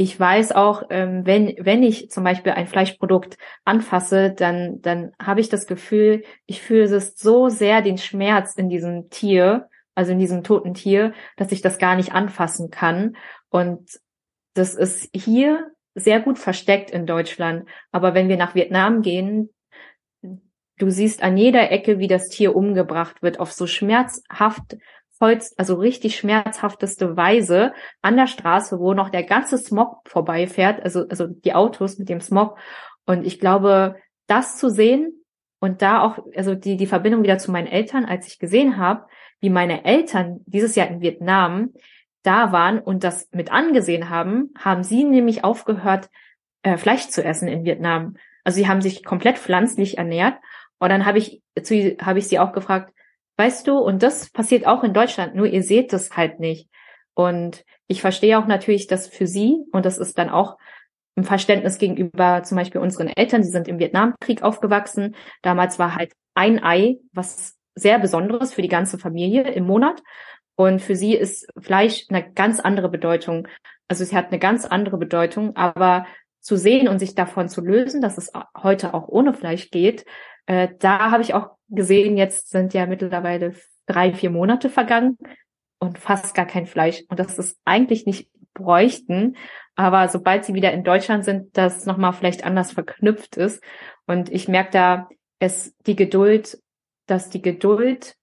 [0.00, 3.36] ich weiß auch, ähm, wenn, wenn ich zum Beispiel ein Fleischprodukt
[3.66, 8.70] anfasse, dann, dann habe ich das Gefühl, ich fühle es so sehr den Schmerz in
[8.70, 13.14] diesem Tier, also in diesem toten Tier, dass ich das gar nicht anfassen kann.
[13.50, 14.00] Und
[14.54, 17.68] das ist hier sehr gut versteckt in Deutschland.
[17.92, 19.50] Aber wenn wir nach Vietnam gehen,
[20.22, 24.78] du siehst an jeder Ecke, wie das Tier umgebracht wird, auf so schmerzhaft
[25.20, 31.06] Holz, also richtig schmerzhafteste Weise an der Straße, wo noch der ganze Smog vorbeifährt, also,
[31.08, 32.58] also die Autos mit dem Smog.
[33.04, 35.12] Und ich glaube, das zu sehen
[35.60, 39.06] und da auch, also die, die Verbindung wieder zu meinen Eltern, als ich gesehen habe,
[39.40, 41.70] wie meine Eltern dieses Jahr in Vietnam
[42.22, 46.10] da waren und das mit angesehen haben, haben sie nämlich aufgehört,
[46.62, 48.16] äh, Fleisch zu essen in Vietnam.
[48.44, 50.34] Also sie haben sich komplett pflanzlich ernährt.
[50.78, 52.92] Und dann habe ich, zu, habe ich sie auch gefragt,
[53.40, 56.68] Weißt du, und das passiert auch in Deutschland, nur ihr seht es halt nicht.
[57.14, 60.58] Und ich verstehe auch natürlich, dass für sie, und das ist dann auch
[61.16, 65.16] im Verständnis gegenüber zum Beispiel unseren Eltern, die sind im Vietnamkrieg aufgewachsen.
[65.40, 70.02] Damals war halt ein Ei was sehr Besonderes für die ganze Familie im Monat.
[70.54, 73.48] Und für sie ist Fleisch eine ganz andere Bedeutung.
[73.88, 76.04] Also sie hat eine ganz andere Bedeutung, aber
[76.40, 80.04] zu sehen und sich davon zu lösen, dass es heute auch ohne Fleisch geht,
[80.50, 83.54] äh, da habe ich auch gesehen, jetzt sind ja mittlerweile
[83.86, 85.16] drei, vier Monate vergangen
[85.78, 87.04] und fast gar kein Fleisch.
[87.08, 89.36] Und das ist eigentlich nicht bräuchten.
[89.76, 93.62] Aber sobald sie wieder in Deutschland sind, das nochmal vielleicht anders verknüpft ist.
[94.08, 95.08] Und ich merke da,
[95.38, 96.60] es die Geduld,
[97.06, 98.16] dass die Geduld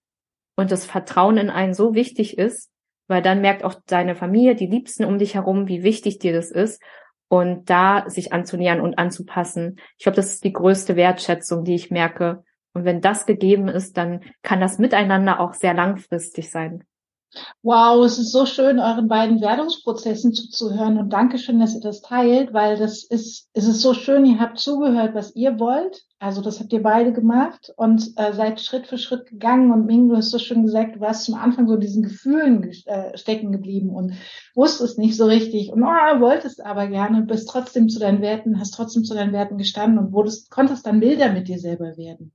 [0.57, 2.69] und das Vertrauen in einen so wichtig ist,
[3.07, 6.51] weil dann merkt auch deine Familie, die Liebsten um dich herum, wie wichtig dir das
[6.51, 6.83] ist
[7.29, 9.79] und da sich anzunähern und anzupassen.
[9.97, 12.43] Ich glaube, das ist die größte Wertschätzung, die ich merke.
[12.73, 16.83] Und wenn das gegeben ist, dann kann das Miteinander auch sehr langfristig sein.
[17.61, 22.01] Wow, es ist so schön, euren beiden Werdungsprozessen zuzuhören und danke schön, dass ihr das
[22.01, 26.03] teilt, weil das ist, es ist so schön, ihr habt zugehört, was ihr wollt.
[26.19, 30.09] Also das habt ihr beide gemacht und äh, seid Schritt für Schritt gegangen und Ming,
[30.09, 33.89] du hast so schön gesagt, du warst zum Anfang so diesen Gefühlen äh, stecken geblieben
[33.89, 34.13] und
[34.55, 38.71] wusstest nicht so richtig und oh, wolltest aber gerne, bist trotzdem zu deinen Werten, hast
[38.71, 42.33] trotzdem zu deinen Werten gestanden und wurdest, konntest dann milder mit dir selber werden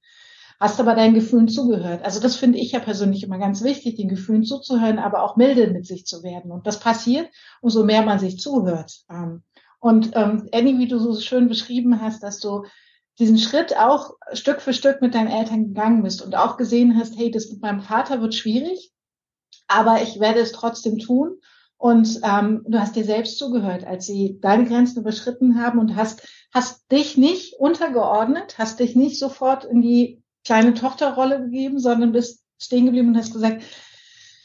[0.63, 2.05] hast aber deinen Gefühlen zugehört.
[2.05, 5.67] Also das finde ich ja persönlich immer ganz wichtig, den Gefühlen zuzuhören, aber auch milde
[5.73, 6.53] mit sich zu werden.
[6.53, 7.29] Und das passiert,
[7.61, 9.01] umso mehr man sich zuhört.
[9.11, 9.43] Ähm,
[9.81, 12.65] und ähm, Annie, wie du so schön beschrieben hast, dass du
[13.19, 17.19] diesen Schritt auch Stück für Stück mit deinen Eltern gegangen bist und auch gesehen hast,
[17.19, 18.93] hey, das mit meinem Vater wird schwierig,
[19.67, 21.41] aber ich werde es trotzdem tun
[21.77, 26.23] Und ähm, du hast dir selbst zugehört, als sie deine Grenzen überschritten haben und hast,
[26.55, 32.43] hast dich nicht untergeordnet, hast dich nicht sofort in die kleine Tochterrolle gegeben, sondern bist
[32.59, 33.63] stehen geblieben und hast gesagt,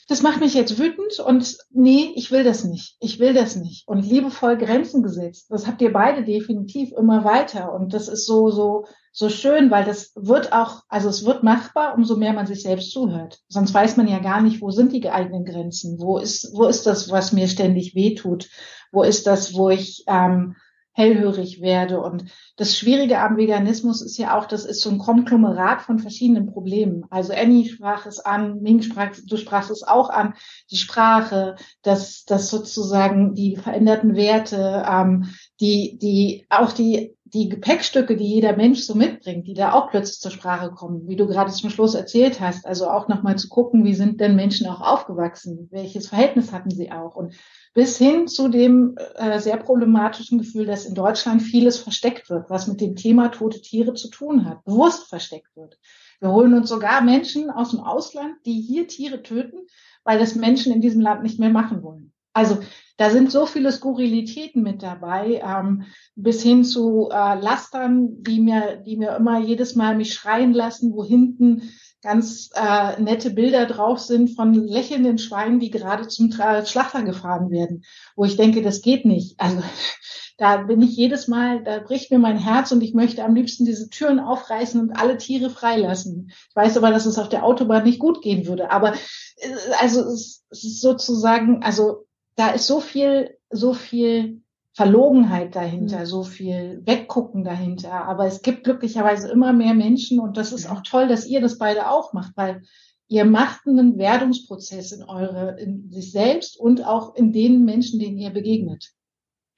[0.10, 2.96] das macht mich jetzt wütend und nee, ich will das nicht.
[3.02, 3.86] Ich will das nicht.
[3.90, 5.48] Und liebevoll Grenzen gesetzt.
[5.50, 7.74] Das habt ihr beide definitiv immer weiter.
[7.74, 11.94] Und das ist so, so, so schön, weil das wird auch, also es wird machbar,
[11.94, 13.42] umso mehr man sich selbst zuhört.
[13.50, 16.00] Sonst weiß man ja gar nicht, wo sind die eigenen Grenzen?
[16.00, 18.48] Wo ist, wo ist das, was mir ständig wehtut?
[18.94, 20.56] Wo ist das, wo ich, ähm,
[20.98, 22.02] hellhörig werde.
[22.02, 22.26] Und
[22.56, 27.06] das Schwierige am Veganismus ist ja auch, das ist so ein Konglomerat von verschiedenen Problemen.
[27.12, 30.34] Also Annie sprach es an, Ming sprach, du sprachst es auch an,
[30.72, 35.30] die Sprache, das, das sozusagen die veränderten Werte, ähm,
[35.62, 40.20] die, die, auch die, die Gepäckstücke, die jeder Mensch so mitbringt, die da auch plötzlich
[40.20, 42.66] zur Sprache kommen, wie du gerade zum Schluss erzählt hast.
[42.66, 45.68] Also auch nochmal zu gucken, wie sind denn Menschen auch aufgewachsen?
[45.72, 47.16] Welches Verhältnis hatten sie auch?
[47.16, 47.34] Und
[47.74, 52.68] bis hin zu dem äh, sehr problematischen Gefühl, dass in Deutschland vieles versteckt wird, was
[52.68, 55.78] mit dem Thema tote Tiere zu tun hat, bewusst versteckt wird.
[56.20, 59.68] Wir holen uns sogar Menschen aus dem Ausland, die hier Tiere töten,
[60.04, 62.14] weil das Menschen in diesem Land nicht mehr machen wollen.
[62.38, 62.60] Also
[62.98, 65.86] da sind so viele Skurrilitäten mit dabei, ähm,
[66.16, 70.94] bis hin zu äh, Lastern, die mir, die mir immer jedes Mal mich schreien lassen,
[70.94, 71.64] wo hinten
[72.04, 77.84] ganz äh, nette Bilder drauf sind von lächelnden Schweinen, die gerade zum Schlachter gefahren werden,
[78.16, 79.40] wo ich denke, das geht nicht.
[79.40, 79.64] Also
[80.38, 83.66] da bin ich jedes Mal, da bricht mir mein Herz und ich möchte am liebsten
[83.66, 86.32] diese Türen aufreißen und alle Tiere freilassen.
[86.50, 88.70] Ich weiß aber, dass es auf der Autobahn nicht gut gehen würde.
[88.70, 92.07] Aber äh, also es ist sozusagen, also
[92.38, 94.42] da ist so viel, so viel
[94.74, 96.06] Verlogenheit dahinter, mhm.
[96.06, 98.06] so viel Weggucken dahinter.
[98.06, 101.58] Aber es gibt glücklicherweise immer mehr Menschen und das ist auch toll, dass ihr das
[101.58, 102.62] beide auch macht, weil
[103.08, 108.20] ihr macht einen Werdungsprozess in eure, in sich selbst und auch in den Menschen, denen
[108.20, 108.92] ihr begegnet.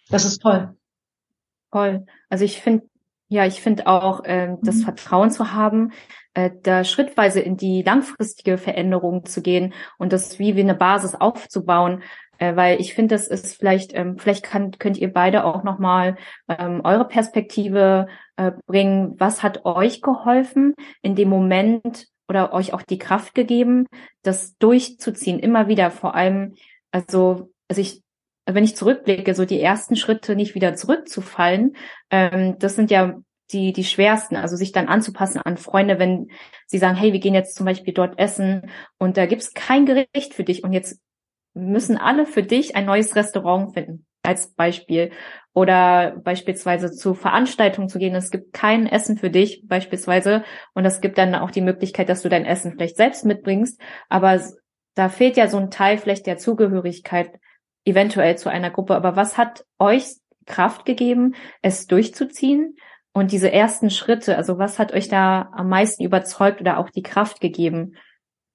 [0.09, 0.77] Das ist toll.
[1.71, 2.05] Toll.
[2.30, 2.88] Also ich finde,
[3.27, 4.84] ja, ich finde auch, äh, das mhm.
[4.84, 5.91] Vertrauen zu haben,
[6.34, 11.13] äh, da schrittweise in die langfristige Veränderung zu gehen und das wie wie eine Basis
[11.13, 12.03] aufzubauen,
[12.40, 16.18] äh, weil ich finde, das ist vielleicht, ähm, vielleicht kann, könnt ihr beide auch nochmal
[16.48, 19.16] ähm, eure Perspektive äh, bringen.
[19.18, 23.86] Was hat euch geholfen in dem Moment oder euch auch die Kraft gegeben,
[24.24, 26.56] das durchzuziehen, immer wieder, vor allem,
[26.92, 28.04] also, also ich,
[28.46, 31.76] wenn ich zurückblicke, so die ersten Schritte nicht wieder zurückzufallen,
[32.10, 33.16] ähm, das sind ja
[33.52, 36.28] die, die schwersten, also sich dann anzupassen an Freunde, wenn
[36.68, 40.34] sie sagen, hey, wir gehen jetzt zum Beispiel dort essen und da gibt's kein Gericht
[40.34, 41.02] für dich und jetzt
[41.54, 45.12] müssen alle für dich ein neues Restaurant finden, als Beispiel.
[45.54, 48.16] Oder beispielsweise zu Veranstaltungen zu gehen.
[48.16, 50.43] Es gibt kein Essen für dich, beispielsweise.
[50.74, 53.82] Und es gibt dann auch die Möglichkeit, dass du dein Essen vielleicht selbst mitbringst.
[54.10, 54.39] Aber
[54.95, 57.32] da fehlt ja so ein Teil vielleicht der Zugehörigkeit
[57.86, 58.95] eventuell zu einer Gruppe.
[58.95, 60.06] Aber was hat euch
[60.45, 62.76] Kraft gegeben, es durchzuziehen?
[63.12, 67.02] Und diese ersten Schritte, also was hat euch da am meisten überzeugt oder auch die
[67.02, 67.95] Kraft gegeben,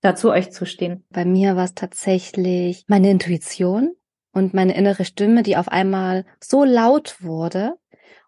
[0.04, 1.04] dazu euch zu stehen?
[1.10, 3.94] Bei mir war es tatsächlich meine Intuition
[4.32, 7.74] und meine innere Stimme, die auf einmal so laut wurde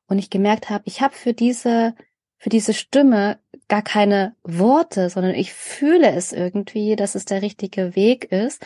[0.07, 1.95] und ich gemerkt habe, ich habe für diese
[2.39, 7.97] für diese Stimme gar keine Worte, sondern ich fühle es irgendwie, dass es der richtige
[7.97, 8.65] Weg ist.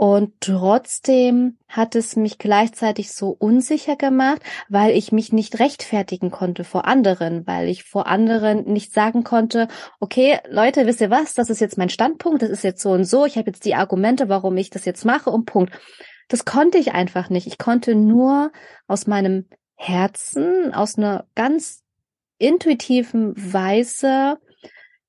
[0.00, 4.40] Und trotzdem hat es mich gleichzeitig so unsicher gemacht,
[4.70, 9.68] weil ich mich nicht rechtfertigen konnte vor anderen, weil ich vor anderen nicht sagen konnte,
[9.98, 13.04] okay, Leute, wisst ihr was, das ist jetzt mein Standpunkt, das ist jetzt so und
[13.04, 15.78] so, ich habe jetzt die Argumente, warum ich das jetzt mache und Punkt.
[16.28, 17.46] Das konnte ich einfach nicht.
[17.46, 18.52] Ich konnte nur
[18.86, 21.82] aus meinem Herzen, aus einer ganz
[22.38, 24.38] intuitiven Weise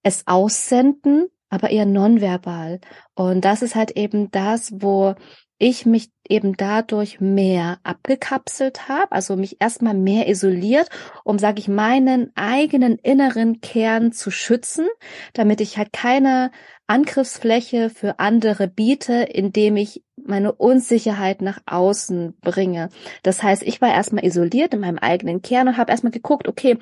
[0.03, 2.79] es aussenden, aber eher nonverbal.
[3.13, 5.13] Und das ist halt eben das, wo
[5.59, 10.89] ich mich eben dadurch mehr abgekapselt habe, also mich erstmal mehr isoliert,
[11.23, 14.87] um, sage ich, meinen eigenen inneren Kern zu schützen,
[15.33, 16.49] damit ich halt keine
[16.87, 22.89] Angriffsfläche für andere biete, indem ich meine Unsicherheit nach außen bringe.
[23.21, 26.79] Das heißt, ich war erstmal isoliert in meinem eigenen Kern und habe erstmal geguckt, okay,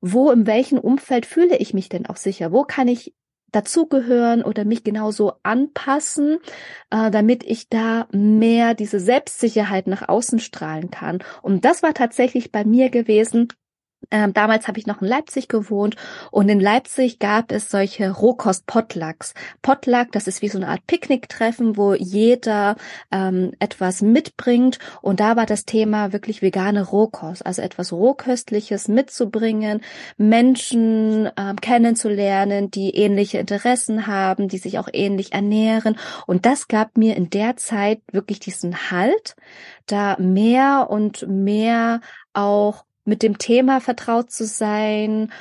[0.00, 2.50] wo, in welchem Umfeld fühle ich mich denn auch sicher?
[2.50, 3.14] Wo kann ich
[3.52, 6.38] dazugehören oder mich genauso anpassen,
[6.90, 11.18] äh, damit ich da mehr diese Selbstsicherheit nach außen strahlen kann.
[11.42, 13.48] Und das war tatsächlich bei mir gewesen,
[14.10, 15.96] Ähm, damals habe ich noch in Leipzig gewohnt
[16.30, 19.34] und in Leipzig gab es solche Rohkost-Potlucks.
[19.62, 22.76] Potluck, das ist wie so eine Art Picknicktreffen, wo jeder
[23.10, 29.80] ähm, etwas mitbringt und da war das Thema wirklich vegane Rohkost, also etwas Rohköstliches mitzubringen,
[30.16, 35.96] Menschen ähm, kennenzulernen, die ähnliche Interessen haben, die sich auch ähnlich ernähren
[36.26, 39.36] und das gab mir in der Zeit wirklich diesen Halt,
[39.86, 42.00] da mehr und mehr
[42.32, 45.32] auch mit dem Thema vertraut zu sein,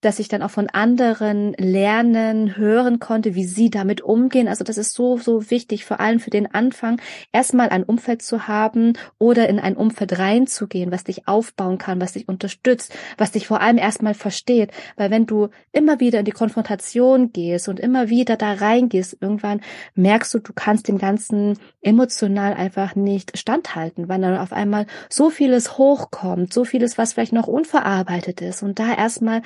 [0.00, 4.46] dass ich dann auch von anderen lernen, hören konnte, wie sie damit umgehen.
[4.46, 7.00] Also das ist so, so wichtig, vor allem für den Anfang,
[7.32, 12.12] erstmal ein Umfeld zu haben oder in ein Umfeld reinzugehen, was dich aufbauen kann, was
[12.12, 14.70] dich unterstützt, was dich vor allem erstmal versteht.
[14.96, 19.60] Weil wenn du immer wieder in die Konfrontation gehst und immer wieder da reingehst, irgendwann
[19.94, 25.30] merkst du, du kannst dem Ganzen emotional einfach nicht standhalten, weil dann auf einmal so
[25.30, 29.42] vieles hochkommt, so vieles, was vielleicht noch unverarbeitet ist und da erstmal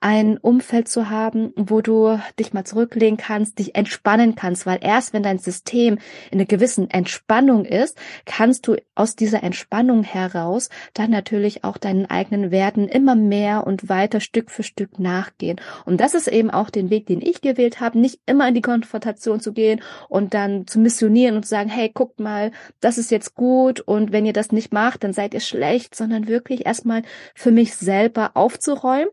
[0.00, 5.12] ein Umfeld zu haben, wo du dich mal zurücklegen kannst, dich entspannen kannst, weil erst
[5.12, 5.98] wenn dein System
[6.30, 12.06] in einer gewissen Entspannung ist, kannst du aus dieser Entspannung heraus dann natürlich auch deinen
[12.06, 15.60] eigenen Werten immer mehr und weiter Stück für Stück nachgehen.
[15.84, 18.62] Und das ist eben auch den Weg, den ich gewählt habe, nicht immer in die
[18.62, 23.10] Konfrontation zu gehen und dann zu missionieren und zu sagen, hey, guckt mal, das ist
[23.10, 27.02] jetzt gut und wenn ihr das nicht macht, dann seid ihr schlecht, sondern wirklich erstmal
[27.34, 29.08] für mich selber aufzuräumen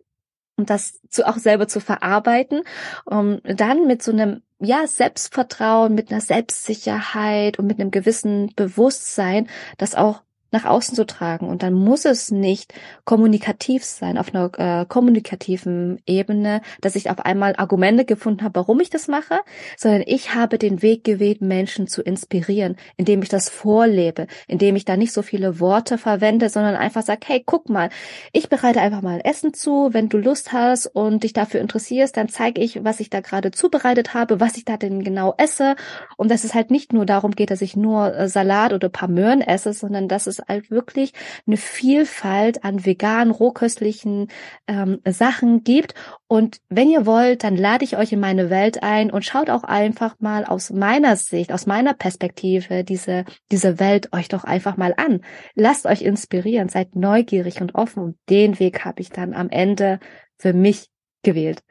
[0.57, 2.63] und das zu, auch selber zu verarbeiten,
[3.05, 9.49] um dann mit so einem ja Selbstvertrauen, mit einer Selbstsicherheit und mit einem gewissen Bewusstsein,
[9.77, 10.21] das auch
[10.53, 11.47] nach außen zu tragen.
[11.49, 12.73] Und dann muss es nicht
[13.05, 18.79] kommunikativ sein, auf einer äh, kommunikativen Ebene, dass ich auf einmal Argumente gefunden habe, warum
[18.79, 19.39] ich das mache,
[19.77, 24.85] sondern ich habe den Weg gewählt, Menschen zu inspirieren, indem ich das vorlebe, indem ich
[24.85, 27.89] da nicht so viele Worte verwende, sondern einfach sage, hey, guck mal,
[28.31, 32.29] ich bereite einfach mal Essen zu, wenn du Lust hast und dich dafür interessierst, dann
[32.29, 35.75] zeige ich, was ich da gerade zubereitet habe, was ich da denn genau esse
[36.17, 39.09] und dass es halt nicht nur darum geht, dass ich nur äh, Salat oder paar
[39.09, 41.13] Möhren esse, sondern dass es halt wirklich
[41.45, 44.29] eine Vielfalt an vegan, rohköstlichen
[44.67, 45.93] ähm, Sachen gibt.
[46.27, 49.63] Und wenn ihr wollt, dann lade ich euch in meine Welt ein und schaut auch
[49.63, 54.93] einfach mal aus meiner Sicht, aus meiner Perspektive diese, diese Welt euch doch einfach mal
[54.97, 55.21] an.
[55.55, 59.99] Lasst euch inspirieren, seid neugierig und offen und den Weg habe ich dann am Ende
[60.37, 60.89] für mich
[61.23, 61.63] gewählt.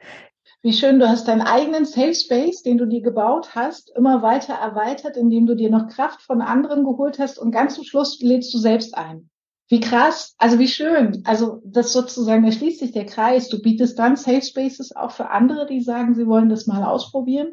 [0.65, 4.53] Wie schön, du hast deinen eigenen Safe Space, den du dir gebaut hast, immer weiter
[4.53, 8.53] erweitert, indem du dir noch Kraft von anderen geholt hast und ganz zum Schluss lädst
[8.53, 9.29] du selbst ein.
[9.67, 11.21] Wie krass, also wie schön.
[11.25, 13.49] Also das sozusagen, da schließt sich der Kreis.
[13.49, 17.51] Du bietest dann Safe Spaces auch für andere, die sagen, sie wollen das mal ausprobieren.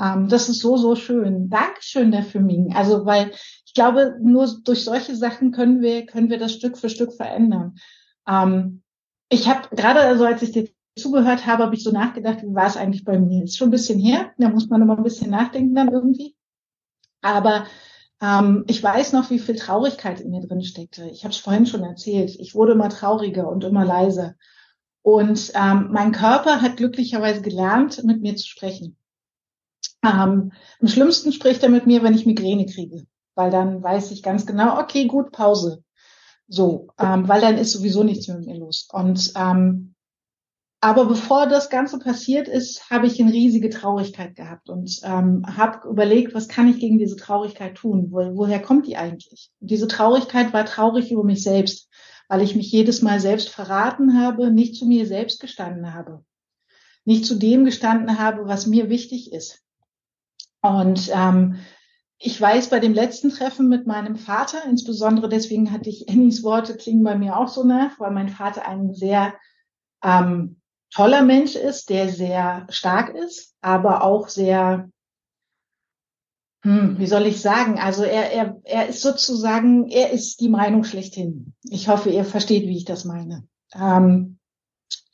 [0.00, 1.50] Ähm, das ist so, so schön.
[1.50, 2.72] Dankeschön dafür, Ming.
[2.76, 3.32] Also, weil
[3.66, 7.74] ich glaube, nur durch solche Sachen können wir, können wir das Stück für Stück verändern.
[8.28, 8.82] Ähm,
[9.28, 12.66] ich habe gerade, also als ich dir zugehört habe, habe ich so nachgedacht, wie war
[12.66, 13.44] es eigentlich bei mir?
[13.44, 16.36] Ist schon ein bisschen her, da muss man immer ein bisschen nachdenken dann irgendwie.
[17.20, 17.66] Aber
[18.20, 21.08] ähm, ich weiß noch, wie viel Traurigkeit in mir drin steckte.
[21.10, 22.36] Ich habe es vorhin schon erzählt.
[22.38, 24.34] Ich wurde immer trauriger und immer leiser.
[25.02, 28.96] Und ähm, mein Körper hat glücklicherweise gelernt, mit mir zu sprechen.
[30.02, 34.22] Ähm, am schlimmsten spricht er mit mir, wenn ich Migräne kriege, weil dann weiß ich
[34.22, 35.82] ganz genau, okay, gut, Pause.
[36.46, 38.88] So, ähm, weil dann ist sowieso nichts mehr mit mir los.
[38.92, 39.93] Und ähm,
[40.84, 45.88] aber bevor das Ganze passiert ist, habe ich eine riesige Traurigkeit gehabt und ähm, habe
[45.88, 48.08] überlegt, was kann ich gegen diese Traurigkeit tun?
[48.10, 49.50] Wo, woher kommt die eigentlich?
[49.60, 51.88] Diese Traurigkeit war traurig über mich selbst,
[52.28, 56.22] weil ich mich jedes Mal selbst verraten habe, nicht zu mir selbst gestanden habe,
[57.06, 59.62] nicht zu dem gestanden habe, was mir wichtig ist.
[60.60, 61.60] Und ähm,
[62.18, 66.76] ich weiß, bei dem letzten Treffen mit meinem Vater, insbesondere deswegen hatte ich Annies Worte
[66.76, 69.32] klingen bei mir auch so nach, weil mein Vater einen sehr
[70.02, 70.60] ähm,
[70.94, 74.88] toller Mensch ist, der sehr stark ist, aber auch sehr,
[76.62, 80.84] hm, wie soll ich sagen, also er, er, er ist sozusagen, er ist die Meinung
[80.84, 81.54] schlechthin.
[81.64, 83.46] Ich hoffe, ihr versteht, wie ich das meine.
[83.74, 84.38] Ähm,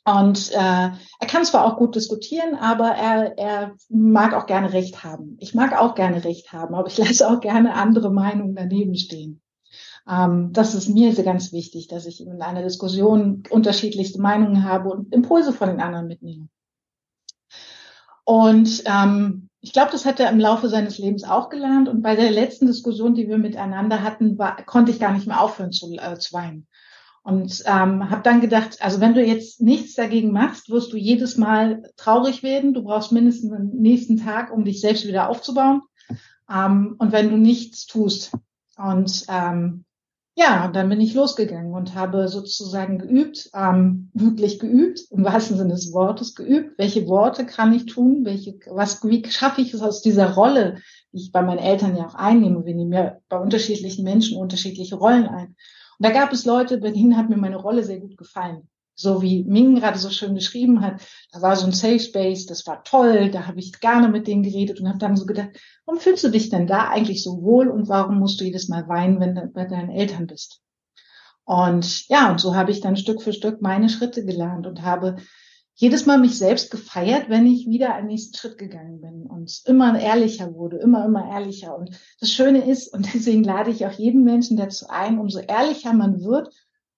[0.03, 5.03] und äh, er kann zwar auch gut diskutieren, aber er, er mag auch gerne Recht
[5.03, 5.37] haben.
[5.39, 9.40] Ich mag auch gerne Recht haben, aber ich lasse auch gerne andere Meinungen daneben stehen.
[10.09, 15.13] Ähm, das ist mir ganz wichtig, dass ich in einer Diskussion unterschiedlichste Meinungen habe und
[15.13, 16.47] Impulse von den anderen mitnehme.
[18.23, 21.87] Und ähm, ich glaube, das hat er im Laufe seines Lebens auch gelernt.
[21.87, 25.41] Und bei der letzten Diskussion, die wir miteinander hatten, war, konnte ich gar nicht mehr
[25.41, 26.67] aufhören zu, äh, zu weinen.
[27.23, 31.37] Und ähm, habe dann gedacht, also wenn du jetzt nichts dagegen machst, wirst du jedes
[31.37, 32.73] Mal traurig werden.
[32.73, 35.83] Du brauchst mindestens den nächsten Tag, um dich selbst wieder aufzubauen.
[36.51, 38.31] Ähm, und wenn du nichts tust.
[38.75, 39.85] Und ähm,
[40.41, 45.55] ja, und dann bin ich losgegangen und habe sozusagen geübt, ähm, wirklich geübt, im wahrsten
[45.55, 46.79] Sinne des Wortes geübt.
[46.79, 48.25] Welche Worte kann ich tun?
[48.25, 50.79] Welche, was, wie schaffe ich es aus dieser Rolle,
[51.13, 52.65] die ich bei meinen Eltern ja auch einnehme?
[52.65, 55.47] Wir nehmen ja bei unterschiedlichen Menschen unterschiedliche Rollen ein.
[55.49, 59.21] Und da gab es Leute, bei denen hat mir meine Rolle sehr gut gefallen so
[59.21, 62.83] wie Ming gerade so schön beschrieben hat, da war so ein Safe Space, das war
[62.83, 65.49] toll, da habe ich gerne mit denen geredet und habe dann so gedacht,
[65.85, 68.87] warum fühlst du dich denn da eigentlich so wohl und warum musst du jedes Mal
[68.87, 70.61] weinen, wenn du bei deinen Eltern bist?
[71.43, 75.17] Und ja, und so habe ich dann Stück für Stück meine Schritte gelernt und habe
[75.75, 79.99] jedes Mal mich selbst gefeiert, wenn ich wieder einen nächsten Schritt gegangen bin und immer
[79.99, 81.75] ehrlicher wurde, immer, immer ehrlicher.
[81.75, 85.93] Und das Schöne ist, und deswegen lade ich auch jeden Menschen dazu ein, umso ehrlicher
[85.93, 86.53] man wird,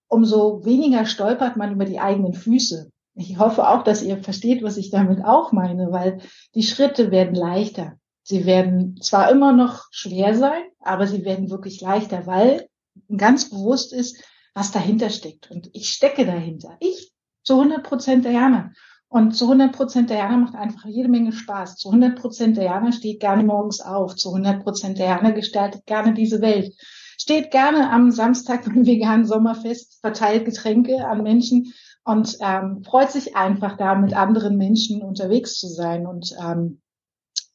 [0.08, 2.90] umso weniger stolpert man über die eigenen Füße.
[3.16, 6.20] Ich hoffe auch, dass ihr versteht, was ich damit auch meine, weil
[6.54, 7.94] die Schritte werden leichter.
[8.22, 12.68] Sie werden zwar immer noch schwer sein, aber sie werden wirklich leichter, weil
[13.16, 14.22] ganz bewusst ist,
[14.54, 15.50] was dahinter steckt.
[15.50, 16.76] Und ich stecke dahinter.
[16.80, 18.72] Ich zu 100 Prozent Diana.
[19.08, 21.76] Und zu 100 Prozent Diana macht einfach jede Menge Spaß.
[21.76, 24.16] Zu 100 Prozent Diana steht gerne morgens auf.
[24.16, 26.74] Zu 100 Prozent Diana gestaltet gerne diese Welt
[27.18, 31.72] steht gerne am Samstag beim veganen Sommerfest, verteilt Getränke an Menschen
[32.04, 36.80] und ähm, freut sich einfach da mit anderen Menschen unterwegs zu sein und ähm,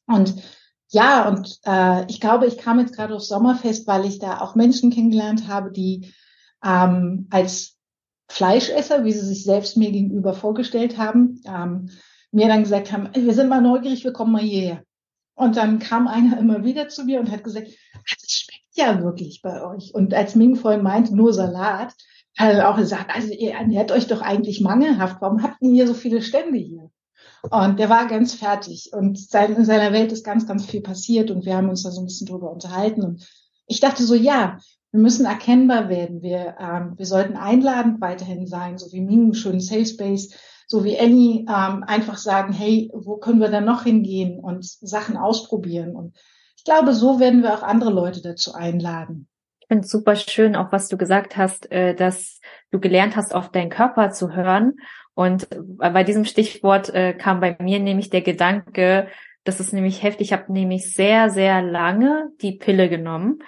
[0.06, 0.34] und
[0.88, 4.56] ja und äh, ich glaube ich kam jetzt gerade aufs Sommerfest weil ich da auch
[4.56, 6.12] Menschen kennengelernt habe die
[6.64, 7.76] ähm, als
[8.28, 11.90] Fleischesser wie sie sich selbst mir gegenüber vorgestellt haben ähm,
[12.32, 14.82] mir dann gesagt haben wir sind mal neugierig wir kommen mal hierher.
[15.34, 19.42] Und dann kam einer immer wieder zu mir und hat gesagt das schmeckt ja wirklich
[19.42, 19.94] bei euch.
[19.94, 21.94] Und als Ming vorhin meinte, nur Salat,
[22.38, 25.16] hat er auch gesagt, also ihr ernährt euch doch eigentlich mangelhaft.
[25.20, 26.90] Warum habt ihr hier so viele Stände hier?
[27.50, 28.90] Und der war ganz fertig.
[28.92, 31.30] Und in seiner Welt ist ganz, ganz viel passiert.
[31.30, 33.02] Und wir haben uns da so ein bisschen drüber unterhalten.
[33.02, 33.26] Und
[33.66, 34.58] ich dachte so, ja,
[34.92, 36.22] wir müssen erkennbar werden.
[36.22, 40.34] Wir, ähm, wir sollten einladend weiterhin sein, so wie Ming, schönen Safe Space,
[40.66, 45.16] so wie Annie, ähm, einfach sagen, hey, wo können wir da noch hingehen und Sachen
[45.16, 45.94] ausprobieren?
[45.94, 46.16] Und
[46.60, 49.26] ich glaube, so werden wir auch andere Leute dazu einladen.
[49.60, 52.38] Ich finde es super schön, auch was du gesagt hast, äh, dass
[52.70, 54.74] du gelernt hast, auf deinen Körper zu hören.
[55.14, 55.48] Und
[55.78, 59.08] bei diesem Stichwort äh, kam bei mir nämlich der Gedanke,
[59.44, 60.26] das ist nämlich heftig.
[60.26, 63.38] Ich habe nämlich sehr, sehr lange die Pille genommen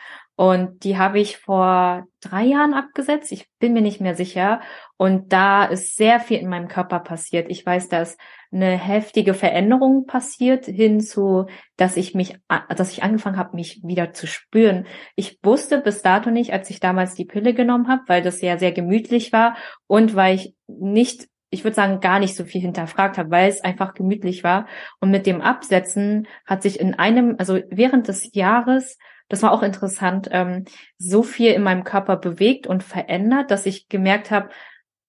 [0.43, 3.31] und die habe ich vor drei Jahren abgesetzt.
[3.31, 4.61] Ich bin mir nicht mehr sicher.
[4.97, 7.49] Und da ist sehr viel in meinem Körper passiert.
[7.49, 8.17] Ich weiß, dass
[8.51, 12.41] eine heftige Veränderung passiert hinzu, dass ich mich,
[12.77, 14.89] dass ich angefangen habe, mich wieder zu spüren.
[15.15, 18.59] Ich wusste bis dato nicht, als ich damals die Pille genommen habe, weil das ja
[18.59, 23.19] sehr gemütlich war und weil ich nicht ich würde sagen, gar nicht so viel hinterfragt
[23.19, 24.67] habe, weil es einfach gemütlich war.
[25.01, 28.97] Und mit dem Absetzen hat sich in einem, also während des Jahres,
[29.29, 30.65] das war auch interessant, ähm,
[30.99, 34.51] so viel in meinem Körper bewegt und verändert, dass ich gemerkt habe,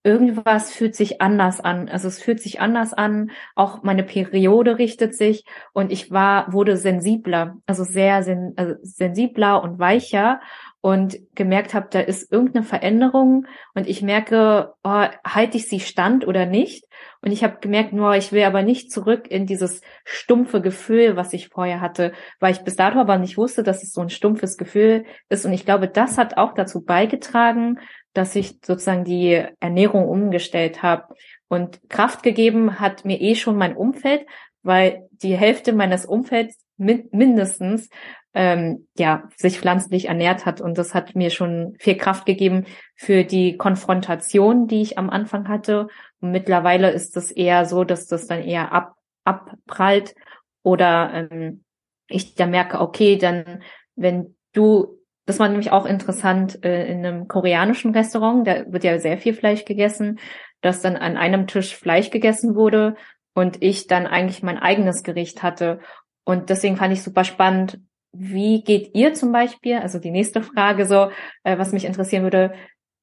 [0.03, 1.88] irgendwas fühlt sich anders an.
[1.88, 3.32] Also es fühlt sich anders an.
[3.55, 9.64] Auch meine Periode richtet sich und ich war, wurde sensibler, also sehr sen also sensibler
[9.64, 10.41] und weicher
[10.84, 16.27] und gemerkt habe, da ist irgendeine Veränderung und ich merke, oh, halte ich sie stand
[16.27, 16.84] oder nicht?
[17.21, 21.31] Und ich habe gemerkt, nur ich will aber nicht zurück in dieses stumpfe Gefühl, was
[21.31, 22.11] ich vorher hatte,
[22.41, 25.45] weil ich bis dato aber nicht wusste, dass es so ein stumpfes Gefühl ist.
[25.45, 27.79] Und ich glaube, das hat auch dazu beigetragen,
[28.11, 31.15] dass ich sozusagen die Ernährung umgestellt habe.
[31.47, 34.25] Und Kraft gegeben hat mir eh schon mein Umfeld,
[34.63, 37.89] weil die Hälfte meines Umfelds mindestens
[38.34, 42.65] ähm, ja sich pflanzlich ernährt hat und das hat mir schon viel Kraft gegeben
[42.95, 45.88] für die Konfrontation, die ich am Anfang hatte.
[46.19, 50.15] Und mittlerweile ist es eher so, dass das dann eher ab, abprallt
[50.63, 51.63] oder ähm,
[52.07, 53.61] ich da merke, okay, dann
[53.95, 58.99] wenn du das war nämlich auch interessant äh, in einem koreanischen Restaurant, da wird ja
[58.99, 60.19] sehr viel Fleisch gegessen,
[60.61, 62.95] dass dann an einem Tisch Fleisch gegessen wurde
[63.34, 65.80] und ich dann eigentlich mein eigenes Gericht hatte.
[66.26, 67.80] Und deswegen fand ich super spannend,
[68.13, 71.09] wie geht ihr zum Beispiel, also die nächste Frage so,
[71.43, 72.53] äh, was mich interessieren würde,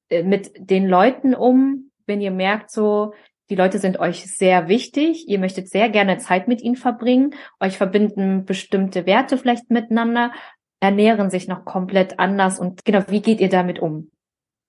[0.09, 3.13] äh, mit den Leuten um, wenn ihr merkt so,
[3.49, 7.77] die Leute sind euch sehr wichtig, ihr möchtet sehr gerne Zeit mit ihnen verbringen, euch
[7.77, 10.31] verbinden bestimmte Werte vielleicht miteinander,
[10.79, 14.09] ernähren sich noch komplett anders und genau, wie geht ihr damit um?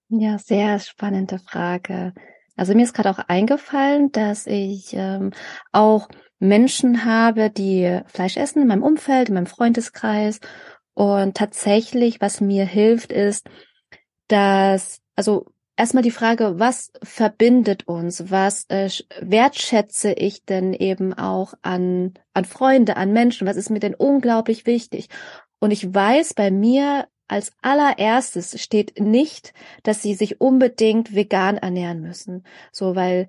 [0.09, 2.13] Ja, sehr spannende Frage.
[2.57, 5.33] Also mir ist gerade auch eingefallen, dass ich ähm,
[5.73, 10.41] auch Menschen habe, die Fleisch essen in meinem Umfeld, in meinem Freundeskreis.
[10.95, 13.47] Und tatsächlich, was mir hilft, ist,
[14.29, 15.47] dass, also
[15.77, 18.31] erstmal die Frage, was verbindet uns?
[18.31, 18.91] Was äh,
[19.21, 23.47] wertschätze ich denn eben auch an, an Freunde, an Menschen?
[23.47, 25.09] Was ist mir denn unglaublich wichtig?
[25.61, 32.01] Und ich weiß bei mir, als allererstes steht nicht, dass sie sich unbedingt vegan ernähren
[32.01, 32.45] müssen.
[32.73, 33.29] So, weil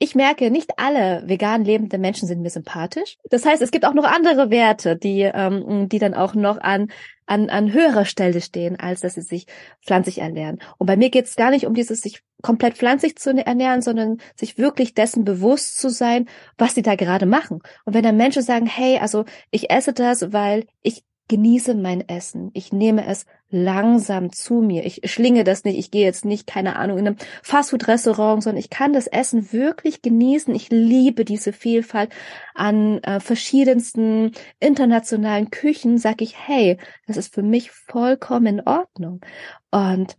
[0.00, 3.18] ich merke, nicht alle vegan lebende Menschen sind mir sympathisch.
[3.30, 6.92] Das heißt, es gibt auch noch andere Werte, die, ähm, die dann auch noch an,
[7.26, 9.46] an, an höherer Stelle stehen, als dass sie sich
[9.84, 10.60] pflanzlich ernähren.
[10.78, 14.18] Und bei mir geht es gar nicht um dieses sich komplett pflanzlich zu ernähren, sondern
[14.36, 17.60] sich wirklich dessen bewusst zu sein, was sie da gerade machen.
[17.84, 22.50] Und wenn dann Menschen sagen, hey, also ich esse das, weil ich genieße mein Essen.
[22.54, 24.84] Ich nehme es langsam zu mir.
[24.84, 25.78] Ich schlinge das nicht.
[25.78, 30.02] Ich gehe jetzt nicht, keine Ahnung, in einem Fastfood-Restaurant, sondern ich kann das Essen wirklich
[30.02, 30.54] genießen.
[30.54, 32.10] Ich liebe diese Vielfalt
[32.54, 35.98] an äh, verschiedensten internationalen Küchen.
[35.98, 39.20] Sag ich, hey, das ist für mich vollkommen in Ordnung.
[39.70, 40.16] Und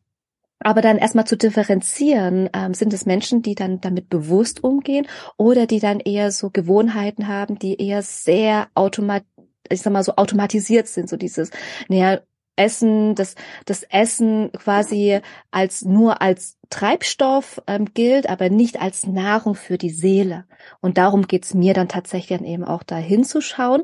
[0.61, 5.07] aber dann erstmal zu differenzieren, ähm, sind es Menschen, die dann damit bewusst umgehen
[5.37, 9.23] oder die dann eher so Gewohnheiten haben, die eher sehr automat
[9.69, 11.51] ich sag mal so automatisiert sind, so dieses,
[11.87, 12.19] naja,
[12.59, 19.55] Essen, das, das Essen quasi als nur als Treibstoff ähm, gilt, aber nicht als Nahrung
[19.55, 20.45] für die Seele.
[20.81, 23.83] Und darum geht's mir dann tatsächlich dann eben auch da hinzuschauen.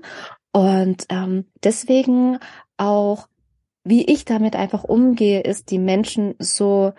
[0.51, 2.39] Und ähm, deswegen
[2.77, 3.27] auch,
[3.83, 6.93] wie ich damit einfach umgehe, ist die Menschen so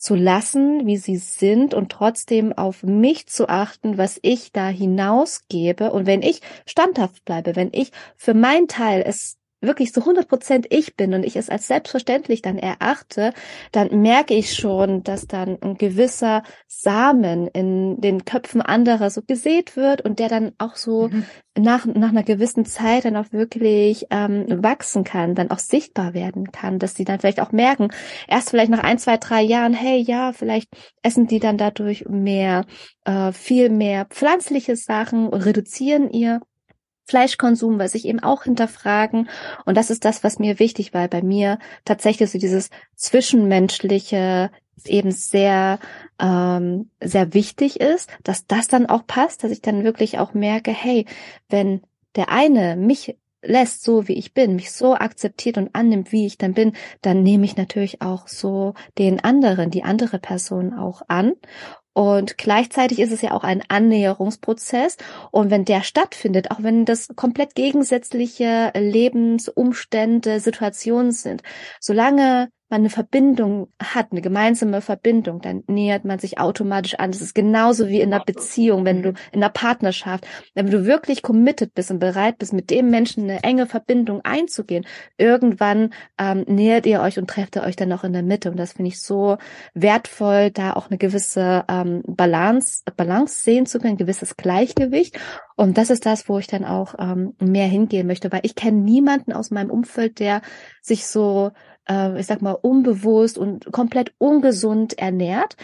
[0.00, 5.92] zu lassen, wie sie sind und trotzdem auf mich zu achten, was ich da hinausgebe.
[5.92, 10.66] Und wenn ich standhaft bleibe, wenn ich für meinen Teil es wirklich so 100 Prozent
[10.70, 13.32] ich bin und ich es als selbstverständlich dann erachte,
[13.72, 19.76] dann merke ich schon, dass dann ein gewisser Samen in den Köpfen anderer so gesät
[19.76, 21.24] wird und der dann auch so mhm.
[21.58, 26.52] nach, nach einer gewissen Zeit dann auch wirklich ähm, wachsen kann, dann auch sichtbar werden
[26.52, 27.88] kann, dass sie dann vielleicht auch merken,
[28.28, 30.68] erst vielleicht nach ein, zwei, drei Jahren, hey, ja, vielleicht
[31.02, 32.64] essen die dann dadurch mehr,
[33.04, 36.40] äh, viel mehr pflanzliche Sachen und reduzieren ihr
[37.04, 39.28] Fleischkonsum, was ich eben auch hinterfragen.
[39.64, 41.08] Und das ist das, was mir wichtig war.
[41.08, 44.50] Bei mir tatsächlich so dieses Zwischenmenschliche
[44.86, 45.78] eben sehr,
[46.18, 50.70] ähm, sehr wichtig ist, dass das dann auch passt, dass ich dann wirklich auch merke,
[50.70, 51.06] hey,
[51.48, 51.82] wenn
[52.16, 56.36] der eine mich lässt, so wie ich bin, mich so akzeptiert und annimmt, wie ich
[56.38, 61.32] dann bin, dann nehme ich natürlich auch so den anderen, die andere Person auch an.
[61.92, 64.96] Und gleichzeitig ist es ja auch ein Annäherungsprozess.
[65.32, 71.42] Und wenn der stattfindet, auch wenn das komplett gegensätzliche Lebensumstände, Situationen sind,
[71.80, 77.10] solange man eine Verbindung hat, eine gemeinsame Verbindung, dann nähert man sich automatisch an.
[77.10, 81.22] Das ist genauso wie in einer Beziehung, wenn du in einer Partnerschaft, wenn du wirklich
[81.22, 84.86] committed bist und bereit bist, mit dem Menschen eine enge Verbindung einzugehen,
[85.18, 88.50] irgendwann ähm, nähert ihr euch und trefft ihr euch dann noch in der Mitte.
[88.50, 89.36] Und das finde ich so
[89.74, 95.18] wertvoll, da auch eine gewisse ähm, Balance, Balance sehen zu können, ein gewisses Gleichgewicht.
[95.56, 98.78] Und das ist das, wo ich dann auch ähm, mehr hingehen möchte, weil ich kenne
[98.78, 100.40] niemanden aus meinem Umfeld, der
[100.80, 101.50] sich so
[101.88, 105.56] äh, ich sag mal, unbewusst und komplett ungesund ernährt.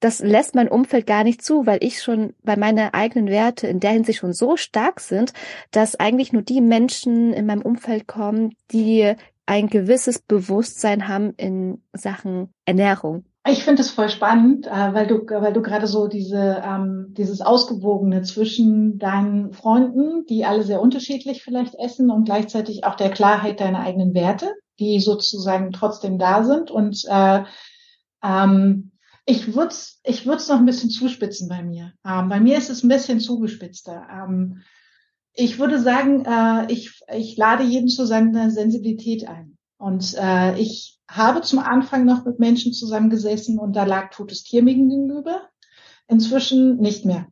[0.00, 3.80] Das lässt mein Umfeld gar nicht zu, weil ich schon, weil meine eigenen Werte in
[3.80, 5.32] der Hinsicht schon so stark sind,
[5.70, 9.14] dass eigentlich nur die Menschen in meinem Umfeld kommen, die
[9.46, 13.24] ein gewisses Bewusstsein haben in Sachen Ernährung.
[13.46, 17.42] Ich finde es voll spannend, äh, weil du, weil du gerade so diese, ähm, dieses
[17.42, 23.60] Ausgewogene zwischen deinen Freunden, die alle sehr unterschiedlich vielleicht essen und gleichzeitig auch der Klarheit
[23.60, 26.70] deiner eigenen Werte die sozusagen trotzdem da sind.
[26.70, 27.44] Und äh,
[28.22, 28.92] ähm,
[29.26, 31.92] ich würde es ich würd's noch ein bisschen zuspitzen bei mir.
[32.06, 34.06] Ähm, bei mir ist es ein bisschen zugespitzter.
[34.10, 34.62] Ähm,
[35.32, 39.58] ich würde sagen, äh, ich, ich lade jeden zu seiner Sensibilität ein.
[39.78, 44.62] Und äh, ich habe zum Anfang noch mit Menschen zusammengesessen und da lag totes Tier
[44.62, 45.48] mir gegenüber.
[46.06, 47.26] Inzwischen nicht mehr.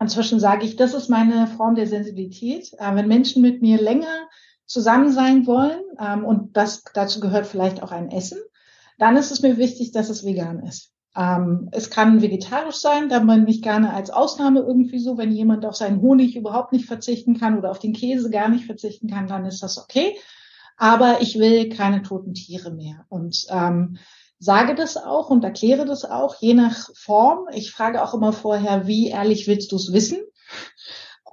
[0.00, 2.72] Inzwischen sage ich, das ist meine Form der Sensibilität.
[2.78, 4.28] Äh, wenn Menschen mit mir länger
[4.68, 8.38] zusammen sein wollen ähm, und das dazu gehört vielleicht auch ein Essen,
[8.98, 10.92] dann ist es mir wichtig, dass es vegan ist.
[11.16, 15.64] Ähm, es kann vegetarisch sein, da man mich gerne als Ausnahme irgendwie so, wenn jemand
[15.64, 19.26] auf seinen Honig überhaupt nicht verzichten kann oder auf den Käse gar nicht verzichten kann,
[19.26, 20.16] dann ist das okay.
[20.76, 23.96] Aber ich will keine toten Tiere mehr und ähm,
[24.38, 27.48] sage das auch und erkläre das auch, je nach Form.
[27.52, 30.18] Ich frage auch immer vorher, wie ehrlich willst du es wissen?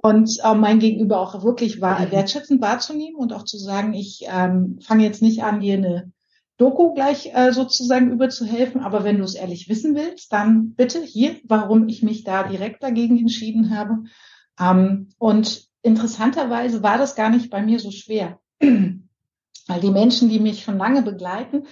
[0.02, 2.12] Und äh, mein Gegenüber auch wirklich wahr, mhm.
[2.12, 6.12] wertschätzend wahrzunehmen und auch zu sagen, ich ähm, fange jetzt nicht an, dir eine
[6.58, 11.36] Doku gleich äh, sozusagen überzuhelfen, aber wenn du es ehrlich wissen willst, dann bitte hier,
[11.44, 14.04] warum ich mich da direkt dagegen entschieden habe.
[14.58, 20.40] Ähm, und interessanterweise war das gar nicht bei mir so schwer, weil die Menschen, die
[20.40, 21.64] mich schon lange begleiten,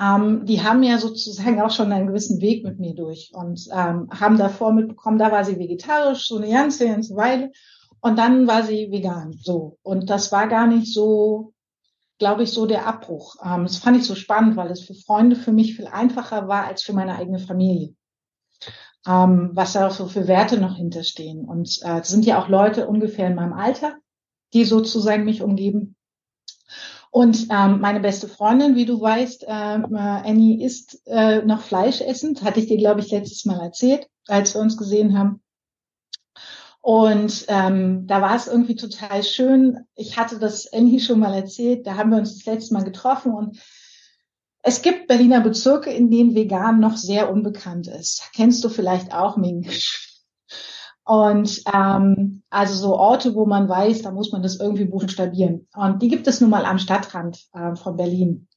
[0.00, 4.08] ähm, die haben ja sozusagen auch schon einen gewissen Weg mit mir durch und ähm,
[4.10, 7.52] haben davor mitbekommen, da war sie vegetarisch, so eine ganze, ganze Weile.
[8.00, 9.34] Und dann war sie vegan.
[9.42, 9.78] So.
[9.82, 11.52] Und das war gar nicht so,
[12.18, 13.36] glaube ich, so der Abbruch.
[13.44, 16.64] Ähm, das fand ich so spannend, weil es für Freunde für mich viel einfacher war
[16.64, 17.94] als für meine eigene Familie.
[19.06, 21.46] Ähm, was da so für Werte noch hinterstehen.
[21.46, 23.96] Und äh, es sind ja auch Leute ungefähr in meinem Alter,
[24.54, 25.96] die sozusagen mich umgeben.
[27.10, 32.42] Und ähm, meine beste Freundin, wie du weißt, äh, Annie isst äh, noch Fleisch essend,
[32.42, 35.42] hatte ich dir, glaube ich, letztes Mal erzählt, als wir uns gesehen haben.
[36.80, 39.86] Und ähm, da war es irgendwie total schön.
[39.96, 43.34] Ich hatte das Annie schon mal erzählt, da haben wir uns das letzte Mal getroffen
[43.34, 43.58] und
[44.62, 48.30] es gibt Berliner Bezirke, in denen vegan noch sehr unbekannt ist.
[48.34, 49.68] Kennst du vielleicht auch, Ming?
[51.04, 55.68] Und ähm, also so Orte, wo man weiß, da muss man das irgendwie buchstabieren.
[55.74, 58.48] Und die gibt es nun mal am Stadtrand äh, von Berlin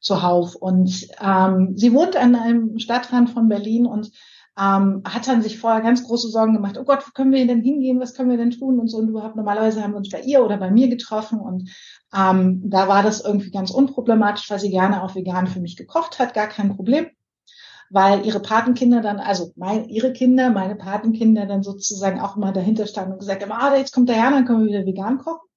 [0.00, 0.54] zuhauf.
[0.54, 4.10] Und ähm, sie wohnt an einem Stadtrand von Berlin und
[4.58, 7.62] ähm, hat dann sich vorher ganz große Sorgen gemacht, oh Gott, wo können wir denn
[7.62, 8.78] hingehen, was können wir denn tun?
[8.78, 8.98] Und so.
[8.98, 11.40] Und überhaupt normalerweise haben wir uns bei ihr oder bei mir getroffen.
[11.40, 11.70] Und
[12.16, 16.18] ähm, da war das irgendwie ganz unproblematisch, weil sie gerne auch vegan für mich gekocht
[16.18, 17.06] hat, gar kein Problem,
[17.90, 22.86] weil ihre Patenkinder dann, also mein, ihre Kinder, meine Patenkinder dann sozusagen auch immer dahinter
[22.86, 25.48] standen und gesagt haben, ah, jetzt kommt der Herr, dann können wir wieder vegan kochen.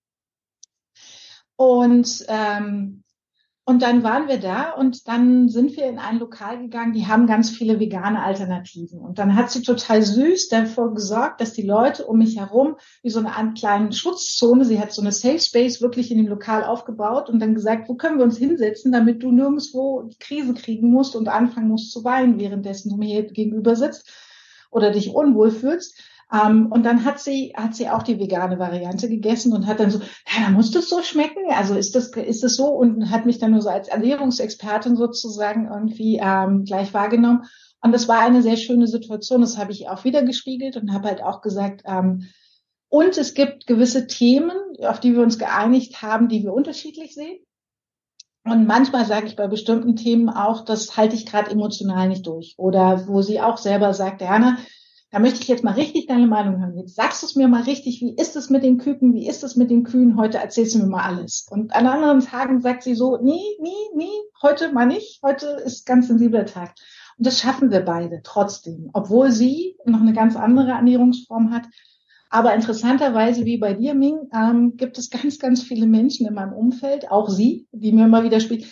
[1.55, 3.03] Und ähm,
[3.65, 7.27] und dann waren wir da und dann sind wir in ein Lokal gegangen, die haben
[7.27, 8.99] ganz viele vegane Alternativen.
[8.99, 13.09] Und dann hat sie total süß davor gesorgt, dass die Leute um mich herum wie
[13.09, 17.29] so eine kleine Schutzzone, sie hat so eine Safe Space wirklich in dem Lokal aufgebaut
[17.29, 21.15] und dann gesagt, wo können wir uns hinsetzen, damit du nirgendwo die Krise kriegen musst
[21.15, 24.11] und anfangen musst zu weinen, währenddessen du mir gegenüber sitzt
[24.71, 25.97] oder dich unwohl fühlst.
[26.33, 29.91] Ähm, und dann hat sie, hat sie auch die vegane Variante gegessen und hat dann
[29.91, 31.43] so, ja, muss das so schmecken.
[31.51, 32.67] Also ist das, ist das so?
[32.67, 37.43] Und hat mich dann nur so als Ernährungsexpertin sozusagen irgendwie ähm, gleich wahrgenommen.
[37.81, 39.41] Und das war eine sehr schöne Situation.
[39.41, 42.29] Das habe ich auch wieder gespiegelt und habe halt auch gesagt, ähm,
[42.89, 47.39] und es gibt gewisse Themen, auf die wir uns geeinigt haben, die wir unterschiedlich sehen.
[48.45, 52.55] Und manchmal sage ich bei bestimmten Themen auch, das halte ich gerade emotional nicht durch.
[52.57, 54.57] Oder wo sie auch selber sagt, Jana,
[55.13, 56.75] da möchte ich jetzt mal richtig deine Meinung hören.
[56.75, 59.43] Jetzt sagst du es mir mal richtig, wie ist es mit den Küken, wie ist
[59.43, 61.45] es mit den Kühen, heute erzählst du mir mal alles.
[61.51, 64.09] Und an anderen Tagen sagt sie so, nee, nee, nee,
[64.41, 66.73] heute mal nicht, heute ist ganz sensibler Tag.
[67.19, 71.67] Und das schaffen wir beide trotzdem, obwohl sie noch eine ganz andere Ernährungsform hat.
[72.31, 76.53] Aber interessanterweise, wie bei dir, Ming, ähm, gibt es ganz, ganz viele Menschen in meinem
[76.53, 78.65] Umfeld, auch sie, die mir immer wieder spielen,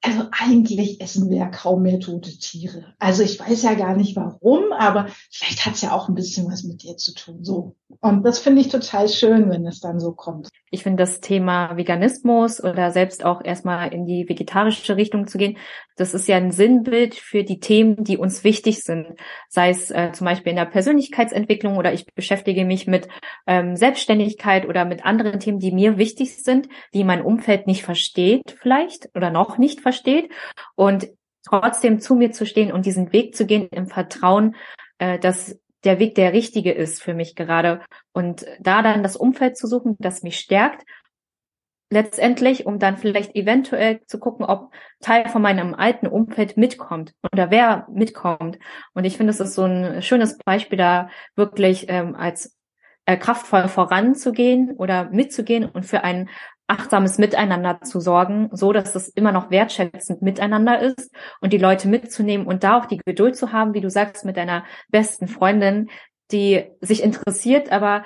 [0.00, 2.94] also eigentlich essen wir ja kaum mehr tote Tiere.
[2.98, 6.50] Also ich weiß ja gar nicht warum, aber vielleicht hat es ja auch ein bisschen
[6.50, 7.42] was mit dir zu tun.
[7.42, 7.74] So.
[8.00, 10.50] Und das finde ich total schön, wenn es dann so kommt.
[10.70, 15.56] Ich finde das Thema Veganismus oder selbst auch erstmal in die vegetarische Richtung zu gehen,
[15.96, 19.16] das ist ja ein Sinnbild für die Themen, die uns wichtig sind.
[19.48, 23.08] Sei es äh, zum Beispiel in der Persönlichkeitsentwicklung oder ich beschäftige mich mit
[23.46, 28.56] ähm, Selbstständigkeit oder mit anderen Themen, die mir wichtig sind, die mein Umfeld nicht versteht
[28.60, 29.87] vielleicht oder noch nicht versteht.
[30.74, 31.08] Und
[31.46, 34.56] trotzdem zu mir zu stehen und diesen Weg zu gehen im Vertrauen,
[34.98, 37.80] äh, dass der Weg der richtige ist für mich gerade.
[38.12, 40.84] Und da dann das Umfeld zu suchen, das mich stärkt,
[41.90, 47.50] letztendlich, um dann vielleicht eventuell zu gucken, ob Teil von meinem alten Umfeld mitkommt oder
[47.50, 48.58] wer mitkommt.
[48.92, 52.56] Und ich finde, es ist so ein schönes Beispiel, da wirklich ähm, als
[53.06, 56.28] äh, kraftvoll voranzugehen oder mitzugehen und für ein
[56.68, 61.10] achtsames Miteinander zu sorgen, so dass es immer noch wertschätzend miteinander ist
[61.40, 64.36] und die Leute mitzunehmen und da auch die Geduld zu haben, wie du sagst, mit
[64.36, 65.88] deiner besten Freundin,
[66.30, 68.04] die sich interessiert, aber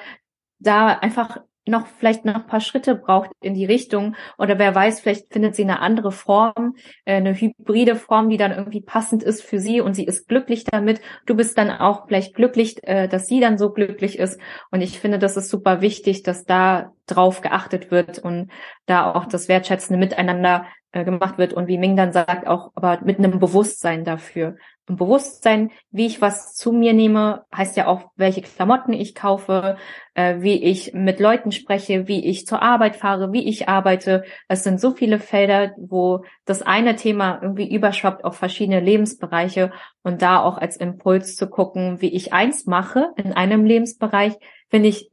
[0.60, 5.00] da einfach noch vielleicht noch ein paar Schritte braucht in die Richtung oder wer weiß,
[5.00, 9.42] vielleicht findet sie eine andere Form, äh, eine hybride Form, die dann irgendwie passend ist
[9.42, 11.00] für sie und sie ist glücklich damit.
[11.26, 14.40] Du bist dann auch vielleicht glücklich, äh, dass sie dann so glücklich ist
[14.70, 18.50] und ich finde, das ist super wichtig, dass da drauf geachtet wird und
[18.86, 23.00] da auch das wertschätzende Miteinander äh, gemacht wird und wie Ming dann sagt, auch aber
[23.02, 24.56] mit einem Bewusstsein dafür.
[24.88, 29.76] Ein Bewusstsein, wie ich was zu mir nehme, heißt ja auch, welche Klamotten ich kaufe,
[30.14, 34.24] äh, wie ich mit Leuten spreche, wie ich zur Arbeit fahre, wie ich arbeite.
[34.48, 39.70] Es sind so viele Felder, wo das eine Thema irgendwie überschwappt auf verschiedene Lebensbereiche
[40.02, 44.34] und da auch als Impuls zu gucken, wie ich eins mache in einem Lebensbereich,
[44.68, 45.10] finde ich,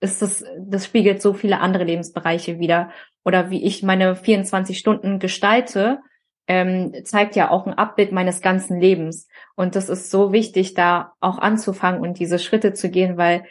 [0.00, 2.90] ist das, das spiegelt so viele andere Lebensbereiche wieder.
[3.22, 6.00] Oder wie ich meine 24 Stunden gestalte,
[6.50, 9.28] ähm, zeigt ja auch ein Abbild meines ganzen Lebens.
[9.54, 13.44] Und das ist so wichtig, da auch anzufangen und diese Schritte zu gehen, weil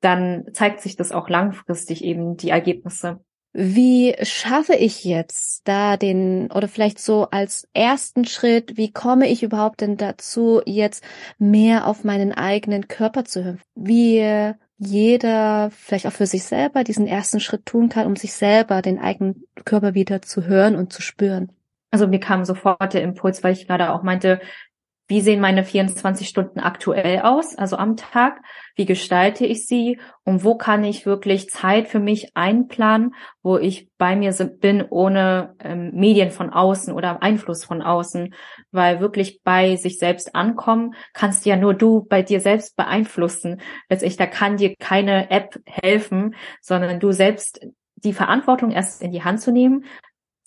[0.00, 3.18] dann zeigt sich das auch langfristig eben die Ergebnisse.
[3.52, 9.42] Wie schaffe ich jetzt da den, oder vielleicht so als ersten Schritt, wie komme ich
[9.42, 11.02] überhaupt denn dazu, jetzt
[11.38, 13.60] mehr auf meinen eigenen Körper zu hören?
[13.74, 18.80] Wie jeder vielleicht auch für sich selber diesen ersten Schritt tun kann, um sich selber
[18.80, 21.50] den eigenen Körper wieder zu hören und zu spüren?
[21.90, 24.40] Also mir kam sofort der Impuls, weil ich gerade auch meinte,
[25.10, 28.42] wie sehen meine 24 Stunden aktuell aus, also am Tag?
[28.76, 29.98] Wie gestalte ich sie?
[30.22, 35.54] Und wo kann ich wirklich Zeit für mich einplanen, wo ich bei mir bin, ohne
[35.60, 38.34] ähm, Medien von außen oder Einfluss von außen?
[38.70, 43.62] Weil wirklich bei sich selbst ankommen, kannst ja nur du bei dir selbst beeinflussen.
[43.88, 47.66] Letztlich, da kann dir keine App helfen, sondern du selbst
[47.96, 49.84] die Verantwortung erst in die Hand zu nehmen,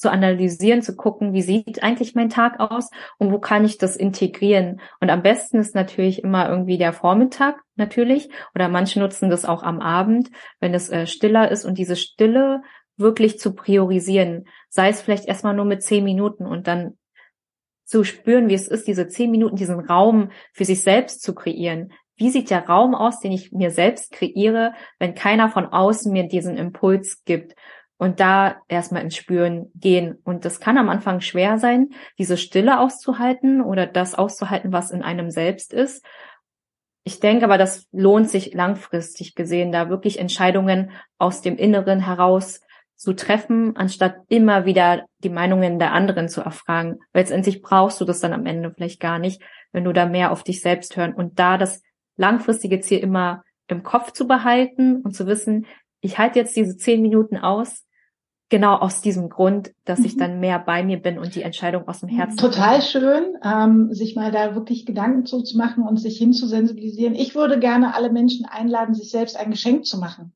[0.02, 2.90] zu analysieren, zu gucken, wie sieht eigentlich mein Tag aus
[3.20, 4.82] und wo kann ich das integrieren.
[5.00, 9.62] Und am besten ist natürlich immer irgendwie der Vormittag natürlich oder manche nutzen das auch
[9.62, 12.64] am Abend, wenn es äh, stiller ist und diese Stille
[12.98, 16.98] wirklich zu priorisieren, sei es vielleicht erstmal nur mit zehn Minuten und dann
[17.86, 21.92] zu spüren, wie es ist, diese zehn Minuten, diesen Raum für sich selbst zu kreieren.
[22.16, 26.28] Wie sieht der Raum aus, den ich mir selbst kreiere, wenn keiner von außen mir
[26.28, 27.56] diesen Impuls gibt?
[28.02, 30.18] Und da erstmal ins Spüren gehen.
[30.24, 35.04] Und das kann am Anfang schwer sein, diese Stille auszuhalten oder das auszuhalten, was in
[35.04, 36.04] einem selbst ist.
[37.04, 40.90] Ich denke aber, das lohnt sich langfristig gesehen, da wirklich Entscheidungen
[41.20, 42.62] aus dem Inneren heraus
[42.96, 46.98] zu treffen, anstatt immer wieder die Meinungen der anderen zu erfragen.
[47.14, 49.44] Weil letztendlich brauchst du das dann am Ende vielleicht gar nicht,
[49.74, 51.84] wenn du da mehr auf dich selbst hören und da das
[52.18, 55.68] langfristige Ziel immer im Kopf zu behalten und zu wissen,
[56.00, 57.86] ich halte jetzt diese zehn Minuten aus,
[58.52, 60.20] genau aus diesem Grund, dass ich mhm.
[60.20, 62.38] dann mehr bei mir bin und die Entscheidung aus dem Herzen.
[62.38, 67.16] Total schön, ähm, sich mal da wirklich Gedanken zu, zu machen und sich hinzusensibilisieren.
[67.16, 70.34] Ich würde gerne alle Menschen einladen, sich selbst ein Geschenk zu machen.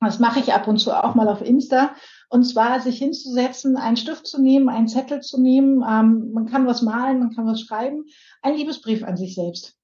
[0.00, 1.94] Das mache ich ab und zu auch mal auf Insta.
[2.28, 5.82] Und zwar sich hinzusetzen, einen Stift zu nehmen, einen Zettel zu nehmen.
[5.88, 8.04] Ähm, man kann was malen, man kann was schreiben.
[8.42, 9.74] Ein Liebesbrief an sich selbst.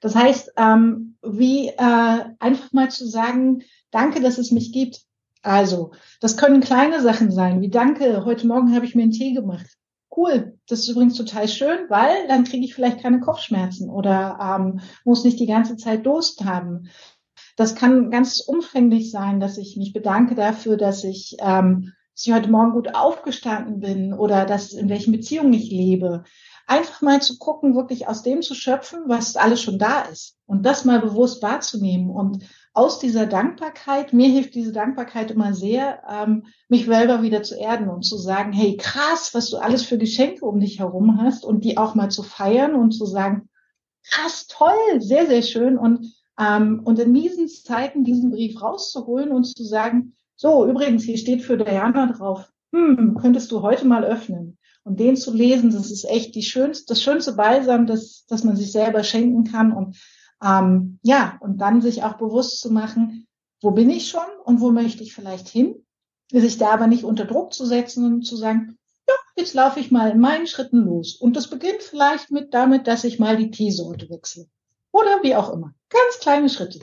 [0.00, 5.02] Das heißt, ähm, wie äh, einfach mal zu sagen, danke, dass es mich gibt.
[5.42, 5.90] Also,
[6.20, 9.66] das können kleine Sachen sein, wie danke, heute Morgen habe ich mir einen Tee gemacht.
[10.14, 14.80] Cool, das ist übrigens total schön, weil dann kriege ich vielleicht keine Kopfschmerzen oder ähm,
[15.04, 16.90] muss nicht die ganze Zeit Durst haben.
[17.56, 22.32] Das kann ganz umfänglich sein, dass ich mich bedanke dafür, dass ich, ähm, dass ich
[22.32, 26.24] heute Morgen gut aufgestanden bin oder dass in welchen Beziehungen ich lebe.
[26.66, 30.64] Einfach mal zu gucken, wirklich aus dem zu schöpfen, was alles schon da ist und
[30.64, 32.44] das mal bewusst wahrzunehmen und
[32.74, 37.88] aus dieser Dankbarkeit, mir hilft diese Dankbarkeit immer sehr, ähm, mich selber wieder zu erden
[37.88, 41.64] und zu sagen, hey, krass, was du alles für Geschenke um dich herum hast und
[41.64, 43.50] die auch mal zu feiern und zu sagen,
[44.08, 49.44] krass, toll, sehr, sehr schön und, ähm, und in diesen Zeiten diesen Brief rauszuholen und
[49.44, 54.58] zu sagen, so, übrigens, hier steht für Diana drauf, hm, könntest du heute mal öffnen.
[54.84, 58.56] Und den zu lesen, das ist echt die schönste, das schönste Balsam, das, das man
[58.56, 59.72] sich selber schenken kann.
[59.72, 59.96] Und
[60.42, 63.26] ähm, ja, und dann sich auch bewusst zu machen,
[63.60, 65.84] wo bin ich schon und wo möchte ich vielleicht hin?
[66.32, 69.90] Sich da aber nicht unter Druck zu setzen und zu sagen, ja, jetzt laufe ich
[69.90, 71.14] mal in meinen Schritten los.
[71.14, 74.46] Und das beginnt vielleicht mit damit, dass ich mal die Teesorte wechsle.
[74.90, 75.74] Oder wie auch immer.
[75.90, 76.80] Ganz kleine Schritte.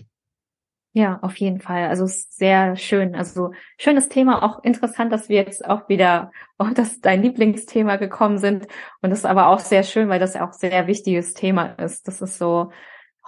[0.93, 1.88] Ja, auf jeden Fall.
[1.88, 3.16] Also sehr schön.
[3.16, 4.43] Also schönes Thema.
[4.43, 8.68] Auch interessant, dass wir jetzt auch wieder auf das dein Lieblingsthema gekommen sind.
[9.01, 12.07] Und das ist aber auch sehr schön, weil das auch sehr wichtiges Thema ist.
[12.07, 12.72] Das ist so,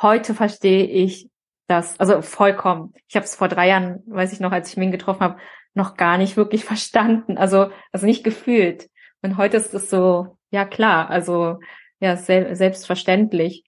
[0.02, 1.30] heute verstehe ich
[1.68, 2.94] das, also vollkommen.
[3.08, 5.38] Ich habe es vor drei Jahren, weiß ich noch, als ich Ming getroffen habe,
[5.74, 8.90] noch gar nicht wirklich verstanden, also also nicht gefühlt.
[9.22, 11.60] Und heute ist es so, ja klar, also
[12.00, 13.64] ja sel selbstverständlich.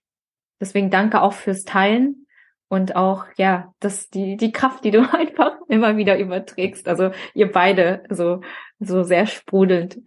[0.60, 2.26] Deswegen danke auch fürs Teilen
[2.68, 6.88] und auch ja, dass die die Kraft, die du einfach immer wieder überträgst.
[6.88, 8.40] Also ihr beide so
[8.80, 10.00] so sehr sprudelnd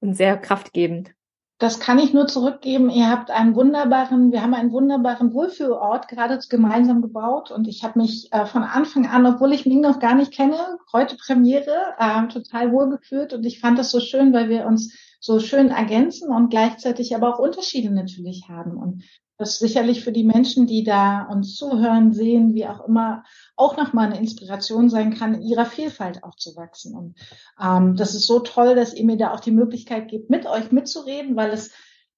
[0.00, 1.12] und sehr kraftgebend
[1.60, 2.88] das kann ich nur zurückgeben.
[2.88, 7.50] Ihr habt einen wunderbaren, wir haben einen wunderbaren Wohlfühlort gerade gemeinsam gebaut.
[7.50, 10.56] Und ich habe mich äh, von Anfang an, obwohl ich Ming noch gar nicht kenne,
[10.90, 13.34] heute Premiere, äh, total wohlgefühlt.
[13.34, 17.34] Und ich fand das so schön, weil wir uns so schön ergänzen und gleichzeitig aber
[17.34, 18.78] auch Unterschiede natürlich haben.
[18.78, 19.04] Und
[19.40, 23.24] das sicherlich für die Menschen, die da uns zuhören, sehen, wie auch immer,
[23.56, 26.94] auch nochmal eine Inspiration sein kann, ihrer Vielfalt auch zu wachsen.
[26.94, 27.14] Und
[27.60, 30.70] ähm, das ist so toll, dass ihr mir da auch die Möglichkeit gebt, mit euch
[30.70, 31.72] mitzureden, weil es,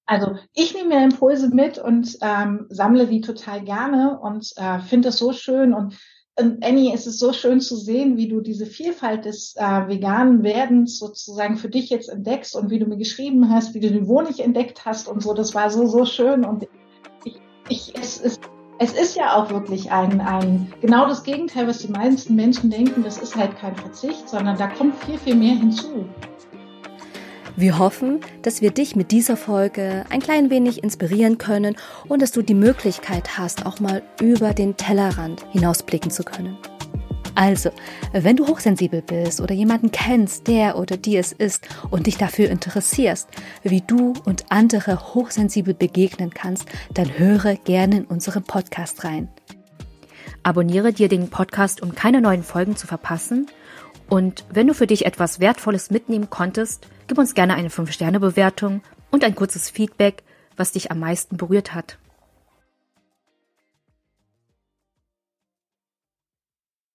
[0.04, 5.08] also ich nehme mir Impulse mit und ähm, sammle die total gerne und äh, finde
[5.08, 5.96] das so schön und
[6.34, 10.42] und Annie, es ist so schön zu sehen, wie du diese Vielfalt des äh, veganen
[10.42, 14.06] Werdens sozusagen für dich jetzt entdeckst und wie du mir geschrieben hast, wie du den
[14.06, 15.34] Honig entdeckt hast und so.
[15.34, 16.66] Das war so, so schön und
[17.68, 18.40] ich, es, ist,
[18.78, 23.02] es ist ja auch wirklich ein, ein, genau das Gegenteil, was die meisten Menschen denken,
[23.02, 26.06] das ist halt kein Verzicht, sondern da kommt viel, viel mehr hinzu.
[27.54, 31.76] Wir hoffen, dass wir dich mit dieser Folge ein klein wenig inspirieren können
[32.08, 36.56] und dass du die Möglichkeit hast, auch mal über den Tellerrand hinausblicken zu können.
[37.34, 37.70] Also,
[38.12, 42.50] wenn du hochsensibel bist oder jemanden kennst, der oder die es ist und dich dafür
[42.50, 43.28] interessierst,
[43.62, 49.28] wie du und andere hochsensibel begegnen kannst, dann höre gerne in unseren Podcast rein.
[50.42, 53.46] Abonniere dir den Podcast, um keine neuen Folgen zu verpassen.
[54.08, 59.24] Und wenn du für dich etwas Wertvolles mitnehmen konntest, gib uns gerne eine 5-Sterne-Bewertung und
[59.24, 60.22] ein kurzes Feedback,
[60.56, 61.98] was dich am meisten berührt hat.